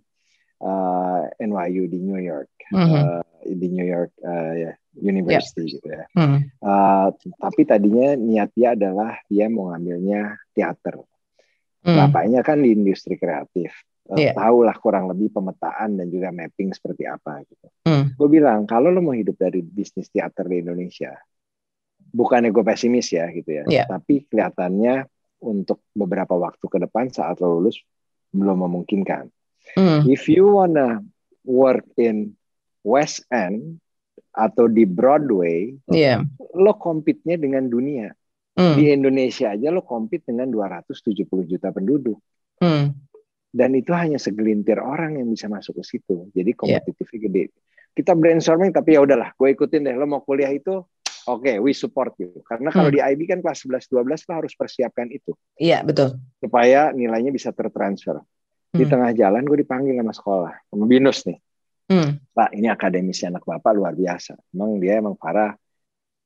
[0.62, 2.92] uh, NYU di New York hmm.
[2.94, 5.74] uh, di New York uh, ya, University yeah.
[5.80, 6.40] gitu ya hmm.
[6.64, 7.08] uh,
[7.40, 11.02] tapi tadinya niat dia adalah dia mau ngambilnya teater
[11.88, 11.98] hmm.
[11.98, 13.74] bapaknya kan di industri kreatif
[14.12, 14.36] yeah.
[14.36, 17.68] tahu lah kurang lebih pemetaan dan juga mapping seperti apa gitu.
[17.88, 18.06] Mm.
[18.20, 21.16] Gue bilang kalau lo mau hidup dari bisnis teater di Indonesia,
[22.12, 23.88] bukannya gue pesimis ya gitu ya, yeah.
[23.88, 25.08] tapi kelihatannya
[25.44, 27.80] untuk beberapa waktu ke depan saat lo lulus
[28.36, 29.32] belum memungkinkan.
[29.80, 30.12] Mm.
[30.12, 31.00] If you wanna
[31.48, 32.36] work in
[32.84, 33.80] West End
[34.36, 36.20] atau di Broadway, yeah.
[36.52, 38.12] lo compete-nya dengan dunia.
[38.54, 38.76] Mm.
[38.78, 42.20] Di Indonesia aja lo compete dengan 270 juta penduduk.
[42.60, 43.03] Mm
[43.54, 46.58] dan itu hanya segelintir orang yang bisa masuk ke situ jadi iya.
[46.58, 47.26] kompetitifnya yeah.
[47.30, 47.44] gede
[47.94, 50.82] kita brainstorming tapi ya udahlah gue ikutin deh lo mau kuliah itu
[51.30, 52.98] oke okay, we support you karena kalau hmm.
[52.98, 57.30] di IB kan kelas 11 12 lo harus persiapkan itu iya yeah, betul supaya nilainya
[57.30, 58.78] bisa tertransfer hmm.
[58.82, 61.38] di tengah jalan gue dipanggil sama sekolah sama binus nih
[61.94, 62.34] hmm.
[62.34, 65.54] pak ini akademisi anak bapak luar biasa emang dia emang parah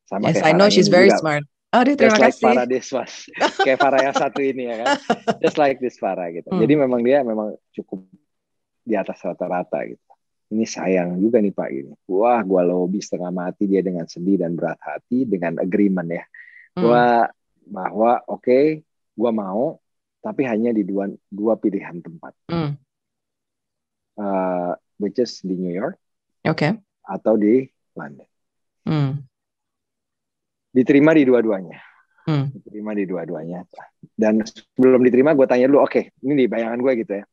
[0.07, 1.19] sama yes, kayak I know she's very juga.
[1.19, 2.45] smart Oh, dia terima Just like kasih.
[2.47, 3.13] Farah Deswas.
[3.67, 4.87] Kayak Farah yang satu ini ya kan.
[5.43, 6.47] Just like this Farah gitu.
[6.47, 6.63] Hmm.
[6.63, 8.07] Jadi memang dia memang cukup
[8.87, 10.03] di atas rata-rata gitu.
[10.47, 11.93] Ini sayang juga nih Pak gini.
[12.07, 16.23] Wah, gua lobby setengah mati dia dengan sedih dan berat hati dengan agreement ya.
[16.79, 16.81] Hmm.
[16.87, 17.03] Gua
[17.67, 18.65] bahwa oke, okay,
[19.11, 19.75] gua mau
[20.23, 22.71] tapi hanya di dua dua pilihan tempat, mm.
[24.19, 25.95] uh, which is di New York,
[26.43, 26.75] okay.
[27.07, 27.63] atau di
[27.95, 28.27] London.
[28.83, 29.23] Mm.
[30.77, 31.79] Diterima di dua-duanya.
[32.29, 32.45] Mm.
[32.53, 33.59] Diterima di dua-duanya.
[34.13, 37.25] Dan sebelum diterima, gue tanya dulu, oke, okay, ini di bayangan gue gitu ya.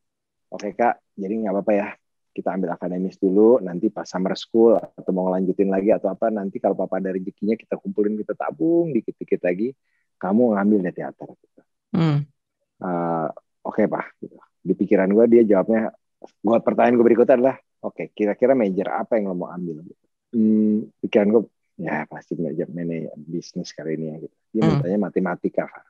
[0.54, 1.88] Oke okay, kak, jadi nggak apa-apa ya.
[2.34, 6.58] Kita ambil akademis dulu, nanti pas summer school atau mau ngelanjutin lagi atau apa, nanti
[6.58, 9.70] kalau papa ada rezekinya kita kumpulin, kita tabung dikit-dikit lagi,
[10.18, 11.28] kamu ngambil di teater.
[11.30, 11.60] Gitu.
[11.94, 12.34] Mm
[12.80, 13.28] uh,
[13.64, 14.36] oke okay, pak gitu.
[14.64, 15.92] di pikiran gue dia jawabnya
[16.24, 20.04] gue pertanyaan gue berikutnya adalah oke okay, kira-kira major apa yang lo mau ambil gitu.
[20.34, 21.42] hmm, pikiran gue
[21.74, 24.70] ya pasti major mana bisnis kali ini ya gitu dia hmm.
[24.78, 25.84] mintanya matematika pak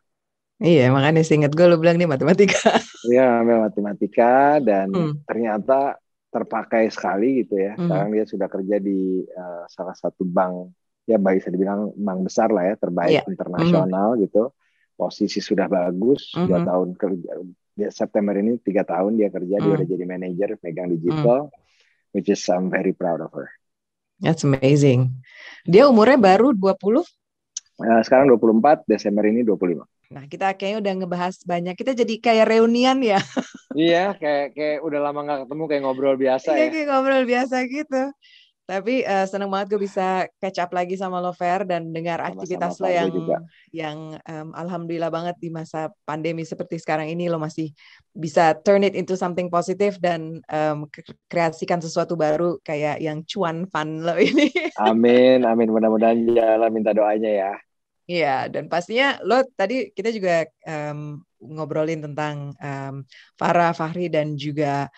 [0.62, 2.78] Iya, makanya singkat gue lo bilang nih matematika.
[3.10, 5.26] Iya, ambil matematika dan hmm.
[5.26, 5.98] ternyata
[6.30, 7.74] terpakai sekali gitu ya.
[7.74, 7.90] Hmm.
[7.90, 10.70] Sekarang dia sudah kerja di uh, salah satu bank,
[11.10, 13.26] ya bisa dibilang bank besar lah ya, terbaik yeah.
[13.26, 14.30] internasional hmm.
[14.30, 14.54] gitu
[14.94, 16.46] posisi sudah bagus mm -hmm.
[16.48, 17.30] dua tahun kerja
[17.74, 19.62] dia September ini tiga tahun dia kerja mm.
[19.66, 22.14] dia udah jadi manajer pegang digital mm.
[22.14, 23.50] which is I'm very proud of her
[24.24, 25.12] that's amazing
[25.68, 27.04] dia umurnya baru 20
[27.74, 29.82] Nah, sekarang 24, Desember ini 25.
[30.14, 31.74] Nah, kita kayaknya udah ngebahas banyak.
[31.74, 33.18] Kita jadi kayak reunian ya.
[33.74, 36.70] iya, kayak kayak udah lama nggak ketemu kayak ngobrol biasa iya, ya.
[36.70, 38.02] kayak ngobrol biasa gitu.
[38.64, 42.32] Tapi uh, seneng banget gue bisa catch up lagi sama lo Fer dan dengar Sama-sama
[42.32, 43.36] aktivitas lo yang juga.
[43.68, 47.76] yang um, alhamdulillah banget di masa pandemi seperti sekarang ini lo masih
[48.16, 50.88] bisa turn it into something positif dan um,
[51.28, 54.48] kreasikan sesuatu baru kayak yang cuan fun lo ini.
[54.80, 57.52] Amin, amin mudah-mudahan jalan minta doanya ya.
[58.04, 63.04] Iya, dan pastinya lo tadi kita juga um, ngobrolin tentang um,
[63.36, 64.88] Farah, Fahri dan juga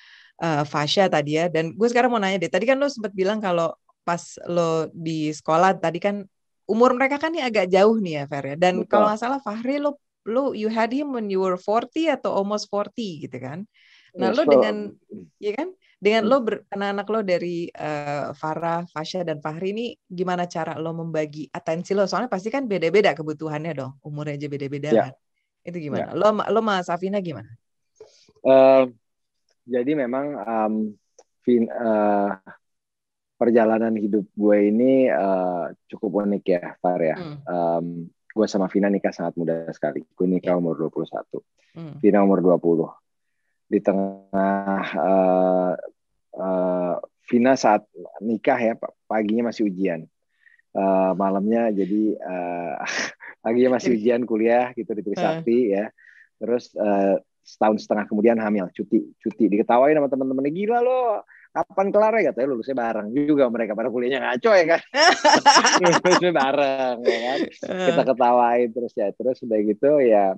[0.40, 1.46] uh, Fasya tadi ya.
[1.48, 3.72] Dan gue sekarang mau nanya deh, tadi kan lo sempat bilang kalau
[4.06, 6.22] pas lo di sekolah tadi kan
[6.70, 8.56] umur mereka kan nih agak jauh nih ya Fer ya.
[8.58, 12.34] Dan kalau nggak salah Fahri lo lo you had him when you were 40 atau
[12.34, 13.62] almost 40 gitu kan.
[14.16, 14.76] Nah, yes, lo dengan
[15.36, 15.68] ya kan
[16.00, 16.30] dengan hmm.
[16.32, 16.36] lo
[16.72, 22.04] anak-anak lo dari uh, Farah, Fasya dan Fahri ini gimana cara lo membagi atensi lo?
[22.08, 25.02] Soalnya pasti kan beda-beda kebutuhannya dong, umurnya aja beda-beda yeah.
[25.08, 25.12] kan.
[25.64, 26.12] Itu gimana?
[26.12, 26.18] Yeah.
[26.18, 27.48] Lo lo Mas Safina gimana?
[28.42, 28.90] Uh,
[29.66, 30.74] jadi memang um,
[31.42, 32.30] fin, uh,
[33.36, 37.16] perjalanan hidup gue ini uh, cukup unik ya, Far ya.
[37.18, 37.38] Hmm.
[37.44, 40.06] Um, gue sama Vina nikah sangat muda sekali.
[40.16, 40.60] Gue nikah ya.
[40.60, 41.42] umur 21.
[41.76, 41.94] Hmm.
[42.00, 42.88] Vina umur 20.
[43.66, 45.72] Di tengah uh,
[46.38, 46.94] uh,
[47.26, 47.84] Vina saat
[48.22, 48.72] nikah ya,
[49.04, 50.08] paginya masih ujian.
[50.76, 52.76] Uh, malamnya jadi uh,
[53.44, 55.92] paginya masih ujian kuliah gitu di Trisakti ya.
[56.40, 59.44] Terus uh, setahun setengah kemudian hamil cuti cuti.
[59.46, 61.22] Diketawain sama teman-temannya gila lo
[61.54, 62.34] kapan kelar ya?
[62.34, 64.80] Katanya lulusnya bareng juga mereka pada kuliahnya ngaco ya kan?
[65.86, 67.38] Lulusnya bareng ya kan?
[67.86, 70.34] Kita ketawain terus ya terus udah gitu ya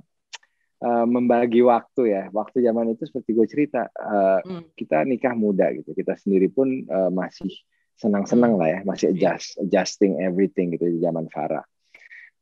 [0.84, 2.22] uh, membagi waktu ya.
[2.28, 4.76] Waktu zaman itu seperti gue cerita uh, hmm.
[4.76, 5.96] kita nikah muda gitu.
[5.96, 7.50] Kita sendiri pun uh, masih
[7.98, 9.34] senang-senang lah ya masih iya.
[9.34, 11.66] adjust adjusting everything gitu di zaman Farah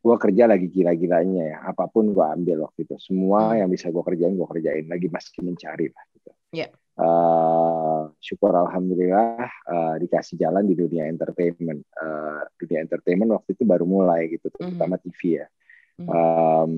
[0.01, 3.59] gue kerja lagi gila-gilanya ya apa pun gue ambil waktu itu semua hmm.
[3.65, 6.71] yang bisa gue kerjain gue kerjain lagi masih mencari lah gitu yeah.
[6.71, 7.03] Ya.
[7.03, 13.85] uh, syukur alhamdulillah uh, dikasih jalan di dunia entertainment uh, dunia entertainment waktu itu baru
[13.85, 14.57] mulai gitu hmm.
[14.57, 15.13] terutama mm -hmm.
[15.19, 16.09] TV ya mm -hmm.
[16.15, 16.73] um,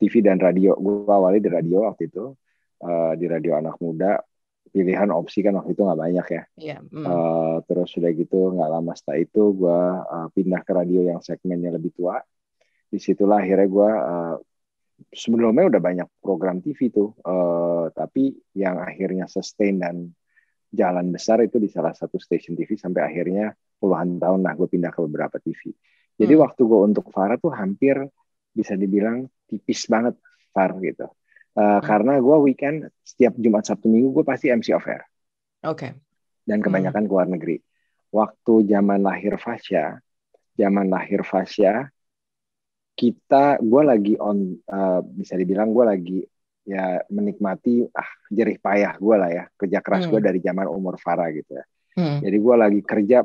[0.00, 2.32] TV dan radio gue awali di radio waktu itu
[2.84, 4.18] uh, di radio anak muda
[4.74, 6.42] pilihan opsi kan waktu itu nggak banyak ya.
[6.58, 6.80] Yeah.
[6.90, 7.06] Mm.
[7.06, 11.78] Uh, terus sudah gitu nggak lama setelah itu gue uh, pindah ke radio yang segmennya
[11.78, 12.18] lebih tua
[12.94, 14.36] di situlah akhirnya gue uh,
[15.10, 20.14] sebelumnya udah banyak program TV tuh uh, tapi yang akhirnya sustain dan
[20.70, 23.50] jalan besar itu di salah satu stasiun TV sampai akhirnya
[23.82, 25.74] puluhan tahun nah gue pindah ke beberapa TV
[26.14, 26.42] jadi hmm.
[26.46, 27.98] waktu gue untuk Farah tuh hampir
[28.54, 30.14] bisa dibilang tipis banget
[30.54, 31.80] Far gitu uh, hmm.
[31.82, 35.02] karena gue weekend setiap Jumat Sabtu Minggu gue pasti MC of Air
[35.66, 35.90] oke okay.
[36.46, 37.10] dan kebanyakan hmm.
[37.10, 37.56] ke luar negeri
[38.14, 39.98] waktu zaman lahir Fasya
[40.54, 41.90] zaman lahir Fasya
[42.94, 46.20] kita gue lagi on uh, bisa dibilang gue lagi
[46.64, 50.10] ya menikmati ah jerih payah gue lah ya kerja keras hmm.
[50.16, 51.64] gue dari zaman umur Farah gitu ya
[52.00, 52.18] hmm.
[52.24, 53.18] jadi gue lagi kerja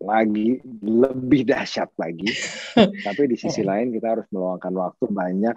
[0.00, 2.32] lagi lebih dahsyat lagi
[3.06, 3.68] tapi di sisi hmm.
[3.68, 5.56] lain kita harus meluangkan waktu banyak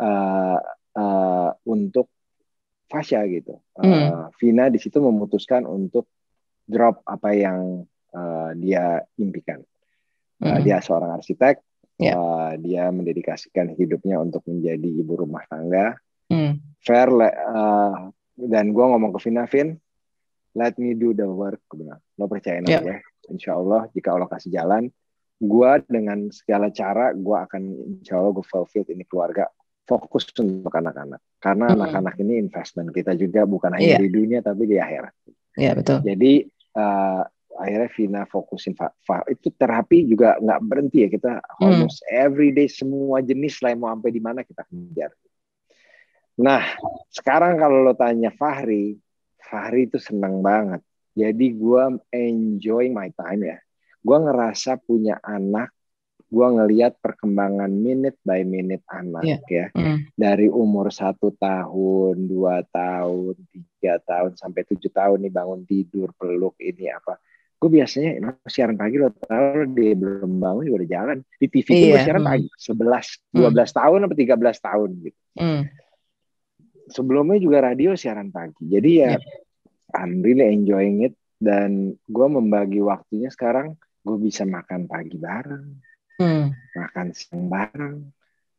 [0.00, 0.58] uh,
[0.96, 2.10] uh, untuk
[2.86, 4.34] Fasya gitu uh, hmm.
[4.38, 6.10] Vina di situ memutuskan untuk
[6.66, 9.62] drop apa yang uh, dia impikan
[10.42, 10.62] uh, hmm.
[10.66, 11.62] dia seorang arsitek
[11.96, 12.12] Yeah.
[12.12, 12.14] Ya.
[12.16, 15.96] Uh, dia mendedikasikan hidupnya untuk menjadi ibu rumah tangga.
[16.28, 16.60] Mm.
[16.84, 19.80] Fair uh, dan gue ngomong ke Vina, Vin,
[20.52, 21.64] let me do the work.
[21.72, 22.84] Gue lo percaya yeah.
[22.84, 22.96] ya.
[23.32, 24.92] Insya Allah jika Allah kasih jalan,
[25.40, 27.62] gue dengan segala cara gue akan
[28.00, 29.48] insya Allah gue fulfill ini keluarga
[29.86, 31.22] fokus untuk anak-anak.
[31.38, 34.02] karena anak-anak ini investment kita juga bukan hanya yeah.
[34.02, 35.14] di dunia tapi di akhirat.
[35.54, 35.98] Iya yeah, betul.
[36.02, 36.32] Jadi
[36.74, 37.22] uh,
[37.56, 38.76] akhirnya Vina fokusin
[39.32, 41.64] itu terapi juga nggak berhenti ya kita hmm.
[41.64, 45.10] almost every day semua jenis lah mau sampai di mana kita kejar.
[46.36, 46.62] Nah
[47.08, 49.00] sekarang kalau lo tanya Fahri,
[49.40, 50.84] Fahri itu senang banget.
[51.16, 53.58] Jadi gue enjoy my time ya.
[54.04, 55.72] Gue ngerasa punya anak,
[56.28, 59.40] gue ngeliat perkembangan minute by minute anak yeah.
[59.48, 59.66] ya.
[59.72, 60.12] Mm.
[60.12, 66.54] Dari umur satu tahun, dua tahun, tiga tahun, sampai tujuh tahun nih bangun tidur, peluk
[66.60, 67.16] ini apa
[67.56, 71.80] gue biasanya siaran pagi lo tau dia belum bangun juga udah jalan di TV iya.
[71.88, 72.32] gue siaran hmm.
[72.36, 73.78] pagi sebelas dua belas hmm.
[73.80, 75.62] tahun atau tiga belas tahun gitu hmm.
[76.92, 79.20] sebelumnya juga radio siaran pagi jadi ya yeah.
[79.96, 85.66] I'm really enjoying it dan gue membagi waktunya sekarang gue bisa makan pagi bareng
[86.20, 86.46] hmm.
[86.76, 87.96] makan siang bareng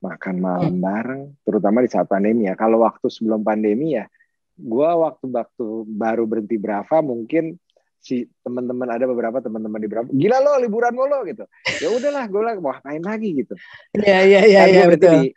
[0.02, 0.82] makan malam hmm.
[0.82, 4.10] bareng terutama di saat pandemi ya kalau waktu sebelum pandemi ya
[4.58, 7.62] gue waktu waktu baru berhenti berapa mungkin
[7.98, 11.44] si teman-teman ada beberapa teman-teman di berapa gila lo liburan lo lo gitu.
[11.82, 13.54] Ya udahlah gue lah mau ngapain lagi gitu.
[13.98, 15.28] Iya iya iya ya, betul.
[15.28, 15.36] di,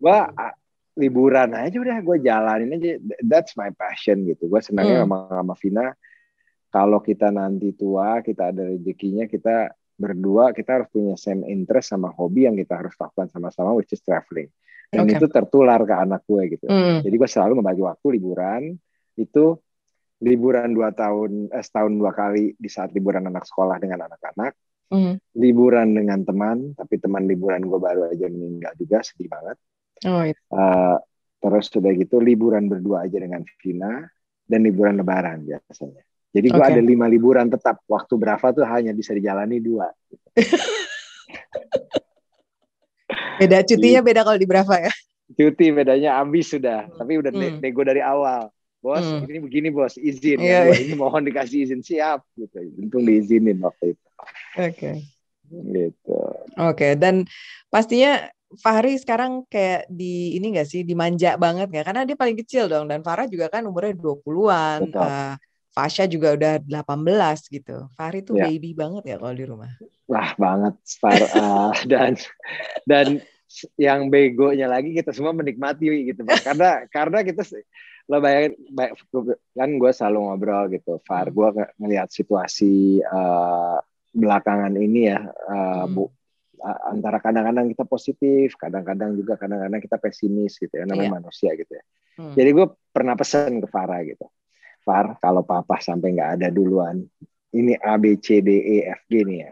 [0.00, 0.18] gue
[0.98, 4.50] liburan aja udah gue jalanin aja that's my passion gitu.
[4.50, 5.08] Gue senangnya hmm.
[5.08, 5.86] sama sama Vina.
[6.70, 12.08] Kalau kita nanti tua kita ada rezekinya kita berdua kita harus punya same interest sama
[12.14, 14.50] hobi yang kita harus lakukan sama-sama which is traveling.
[14.90, 15.22] Dan okay.
[15.22, 16.66] itu tertular ke anak gue gitu.
[16.66, 17.00] Hmm.
[17.00, 18.74] jadi gue selalu membagi waktu liburan
[19.14, 19.54] itu
[20.20, 24.52] liburan dua tahun eh, setahun dua kali di saat liburan anak sekolah dengan anak-anak
[24.92, 25.14] mm.
[25.40, 29.56] liburan dengan teman tapi teman liburan gue baru aja meninggal juga sedih banget
[30.04, 30.36] oh, iya.
[30.52, 31.00] uh,
[31.40, 34.04] terus sudah gitu liburan berdua aja dengan Vina
[34.44, 36.76] dan liburan lebaran biasanya jadi gue okay.
[36.76, 39.88] ada lima liburan tetap waktu berapa tuh hanya bisa dijalani dua
[43.40, 44.92] beda cutinya beda kalau di berapa ya
[45.30, 47.64] cuti bedanya ambis sudah tapi udah hmm.
[47.64, 49.28] nego dari awal bos hmm.
[49.28, 50.80] ini begini bos izin yeah, ya, yeah.
[50.80, 54.06] ini mohon dikasih izin siap gitu untung diizinin waktu itu
[54.56, 54.96] oke okay.
[55.48, 56.20] gitu
[56.56, 56.92] oke okay.
[56.96, 57.28] dan
[57.68, 62.66] pastinya Fahri sekarang kayak di ini gak sih dimanja banget nggak karena dia paling kecil
[62.66, 65.38] dong dan Farah juga kan umurnya 20-an uh,
[65.70, 66.82] Fasha juga udah 18
[67.46, 67.86] gitu.
[67.94, 68.50] Fahri tuh yeah.
[68.50, 69.70] baby banget ya kalau di rumah.
[70.10, 72.18] Wah, banget Far uh, dan
[72.90, 73.22] dan
[73.78, 77.42] yang begonya lagi kita semua menikmati gitu karena karena kita
[78.10, 78.58] lo bayangin
[79.54, 81.34] kan gue selalu ngobrol gitu Far hmm.
[81.38, 83.78] gue ng ngelihat situasi uh,
[84.10, 85.94] belakangan ini ya uh, hmm.
[85.94, 86.10] bu
[86.60, 91.16] antara kadang-kadang kita positif kadang-kadang juga kadang-kadang kita pesimis gitu ya namanya yeah.
[91.22, 91.84] manusia gitu ya
[92.18, 92.34] hmm.
[92.34, 94.26] jadi gue pernah pesan ke Farah gitu
[94.82, 97.06] Far kalau papa sampai nggak ada duluan
[97.54, 99.50] ini A B C D E F G nih ya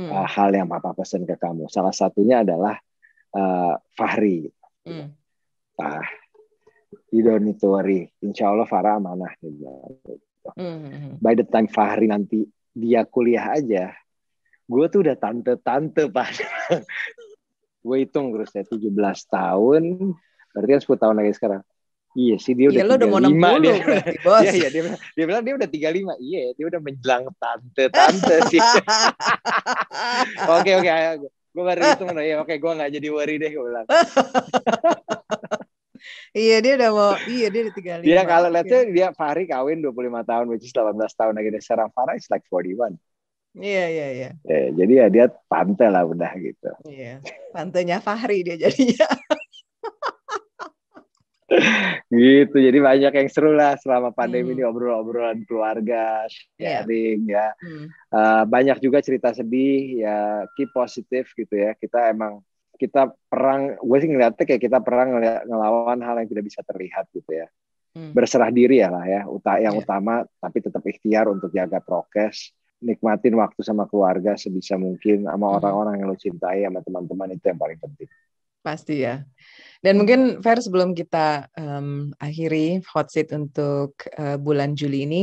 [0.00, 0.08] hmm.
[0.08, 2.80] uh, hal yang papa pesan ke kamu salah satunya adalah
[3.36, 4.64] uh, Fahri gitu.
[4.88, 5.06] hmm.
[5.76, 6.00] nah
[7.10, 8.10] you don't need to worry.
[8.22, 9.34] Insya Allah Farah amanah.
[9.38, 9.66] Gitu.
[10.56, 11.20] Mm-hmm.
[11.20, 13.92] By the time Fahri nanti dia kuliah aja,
[14.66, 16.28] gue tuh udah tante-tante pak.
[17.86, 18.92] gue hitung terus ya 17
[19.32, 19.82] tahun,
[20.52, 21.62] berarti kan 10 tahun lagi sekarang.
[22.10, 23.78] Iya sih dia udah tiga lima dia.
[23.78, 24.42] Berarti, bos.
[24.42, 26.12] Iya, iya dia, dia bilang dia udah tiga lima.
[26.18, 28.58] Iya dia udah menjelang tante tante sih.
[30.58, 30.90] oke oke.
[31.50, 33.86] Gue baru hitung ya oke gue nggak jadi worry deh gue bilang
[36.36, 38.06] iya dia udah mau iya dia udah 35.
[38.06, 41.88] Dia kalau lihat tuh dia Fahri kawin 25 tahun which is 18 tahun lagi sekarang
[41.92, 42.96] Farah is like 41.
[43.58, 44.30] Iya iya iya.
[44.46, 46.70] Eh, jadi ya dia tante lah udah gitu.
[46.86, 47.18] Iya.
[47.50, 49.06] Tantenya Fahri dia jadinya.
[52.10, 54.56] gitu jadi banyak yang seru lah selama pandemi hmm.
[54.58, 56.86] ini obrol-obrolan keluarga iya.
[56.86, 57.50] sharing yeah.
[57.50, 57.86] ya hmm.
[58.14, 62.38] uh, banyak juga cerita sedih ya keep positif gitu ya kita emang
[62.80, 67.28] kita perang gue sih ngeliatnya kayak kita perang ngelawan hal yang tidak bisa terlihat gitu
[67.28, 67.46] ya
[67.92, 68.16] hmm.
[68.16, 69.82] berserah diri ya lah ya uta yang yeah.
[69.84, 75.56] utama tapi tetap ikhtiar untuk jaga prokes nikmatin waktu sama keluarga sebisa mungkin sama hmm.
[75.60, 78.08] orang-orang yang lo cintai sama teman-teman itu yang paling penting
[78.60, 79.24] pasti ya
[79.80, 85.22] dan mungkin Fer sebelum kita um, akhiri hot seat untuk uh, bulan Juli ini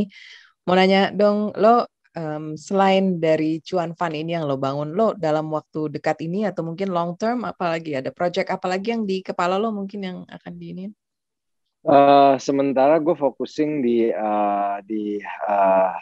[0.65, 1.85] mau nanya dong lo
[2.17, 6.65] um, selain dari cuan fund ini yang lo bangun, lo dalam waktu dekat ini atau
[6.65, 10.91] mungkin long term, apalagi ada project apalagi yang di kepala lo mungkin yang akan diinin?
[11.87, 15.93] Uh, sementara gue focusing di uh, di uh,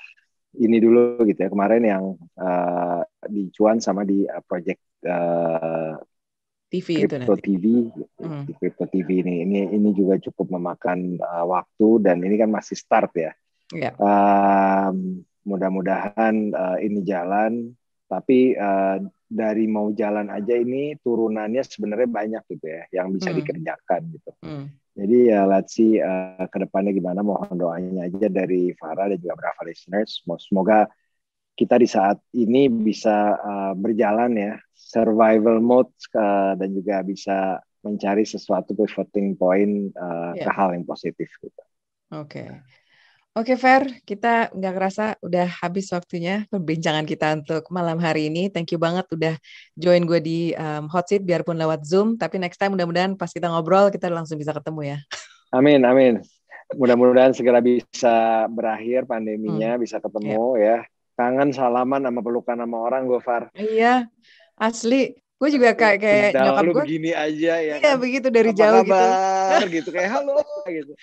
[0.55, 2.03] ini dulu gitu ya kemarin yang
[2.39, 5.99] uh, di cuan sama di uh, project uh,
[6.71, 7.41] TV itu nanti.
[7.43, 7.65] TV
[8.17, 8.43] hmm.
[8.49, 12.79] di crypto TV ini ini ini juga cukup memakan uh, waktu dan ini kan masih
[12.79, 13.31] start ya.
[13.69, 13.93] Yeah.
[13.93, 14.01] Ya.
[14.01, 17.73] Um, mudah-mudahan uh, ini jalan
[18.05, 23.37] tapi uh, dari mau jalan aja ini turunannya sebenarnya banyak gitu ya yang bisa hmm.
[23.41, 24.65] dikerjakan gitu hmm.
[24.95, 29.35] Jadi ya let's see uh, ke depannya gimana mohon doanya aja dari Farah dan juga
[29.35, 30.23] Brava listeners.
[30.23, 30.87] Semoga
[31.51, 38.23] kita di saat ini bisa uh, berjalan ya survival mode uh, dan juga bisa mencari
[38.23, 40.47] sesuatu pivoting point uh, yeah.
[40.47, 41.63] ke hal yang positif gitu.
[42.15, 42.47] Oke.
[42.47, 42.47] Okay.
[43.35, 48.47] Oke, Fer, kita nggak kerasa udah habis waktunya perbincangan kita untuk malam hari ini.
[48.47, 49.35] Thank you banget udah
[49.75, 52.15] join gue di um, hot seat biarpun lewat Zoom.
[52.15, 54.97] Tapi next time mudah-mudahan pas kita ngobrol kita langsung bisa ketemu ya.
[55.51, 56.23] Amin, amin.
[56.79, 59.83] Mudah-mudahan segera bisa berakhir pandeminya, hmm.
[59.83, 60.79] bisa ketemu yeah.
[60.87, 61.19] ya.
[61.19, 63.51] Kangen salaman sama pelukan sama orang gue, Far.
[63.51, 64.07] Iya,
[64.55, 65.11] asli.
[65.35, 66.83] Gue juga kayak kayak nyokap gue.
[66.87, 67.83] begini aja ya.
[67.83, 67.99] Iya, kan?
[67.99, 68.95] begitu dari Apa jauh gitu.
[68.95, 69.75] kabar, gitu.
[69.75, 69.89] gitu.
[69.91, 70.39] Kayak halo
[70.71, 70.95] gitu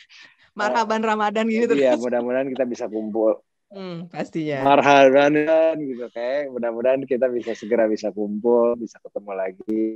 [0.53, 1.73] marhaban Ramadan gitu.
[1.77, 3.41] Iya, mudah-mudahan kita bisa kumpul.
[3.73, 4.61] Hmm, pastinya.
[4.69, 5.33] Marhaban
[5.81, 9.89] gitu kayak mudah-mudahan kita bisa segera bisa kumpul, bisa ketemu lagi.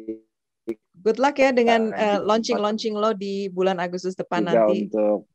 [0.97, 4.89] Good luck ya dengan nah, uh, launching-launching lo di bulan Agustus depan juga nanti.
[4.89, 5.29] untuk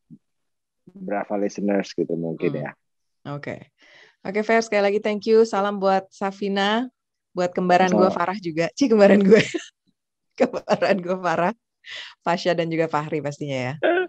[0.91, 2.63] Brava listeners gitu mungkin hmm.
[2.65, 2.71] ya.
[3.29, 3.37] Oke.
[3.37, 3.59] Okay.
[4.21, 5.45] Oke, okay, Fer, sekali lagi thank you.
[5.49, 6.85] Salam buat Safina,
[7.33, 8.69] buat kembaran gue Farah juga.
[8.77, 9.41] Ci kembaran gue.
[10.39, 11.53] kembaran gue Farah.
[12.21, 13.73] Fasya dan juga Fahri pastinya ya.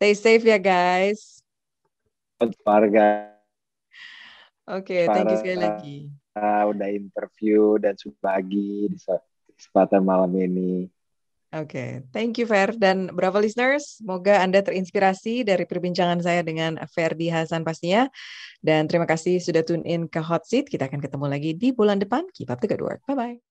[0.00, 1.44] Stay safe ya guys.
[2.64, 3.36] Warga.
[4.64, 5.96] Oke, okay, thank you sekali lagi.
[6.32, 8.96] Uh, udah interview dan subagi di
[9.60, 10.88] kesempatan malam ini.
[11.52, 11.90] Oke, okay.
[12.16, 17.60] thank you Fer dan Bravo listeners, semoga Anda terinspirasi dari perbincangan saya dengan Ferdi Hasan
[17.60, 18.08] pastinya.
[18.64, 20.72] Dan terima kasih sudah tune in ke Hot Seat.
[20.72, 22.24] Kita akan ketemu lagi di bulan depan.
[22.32, 23.04] Keep up the good work.
[23.04, 23.49] Bye bye.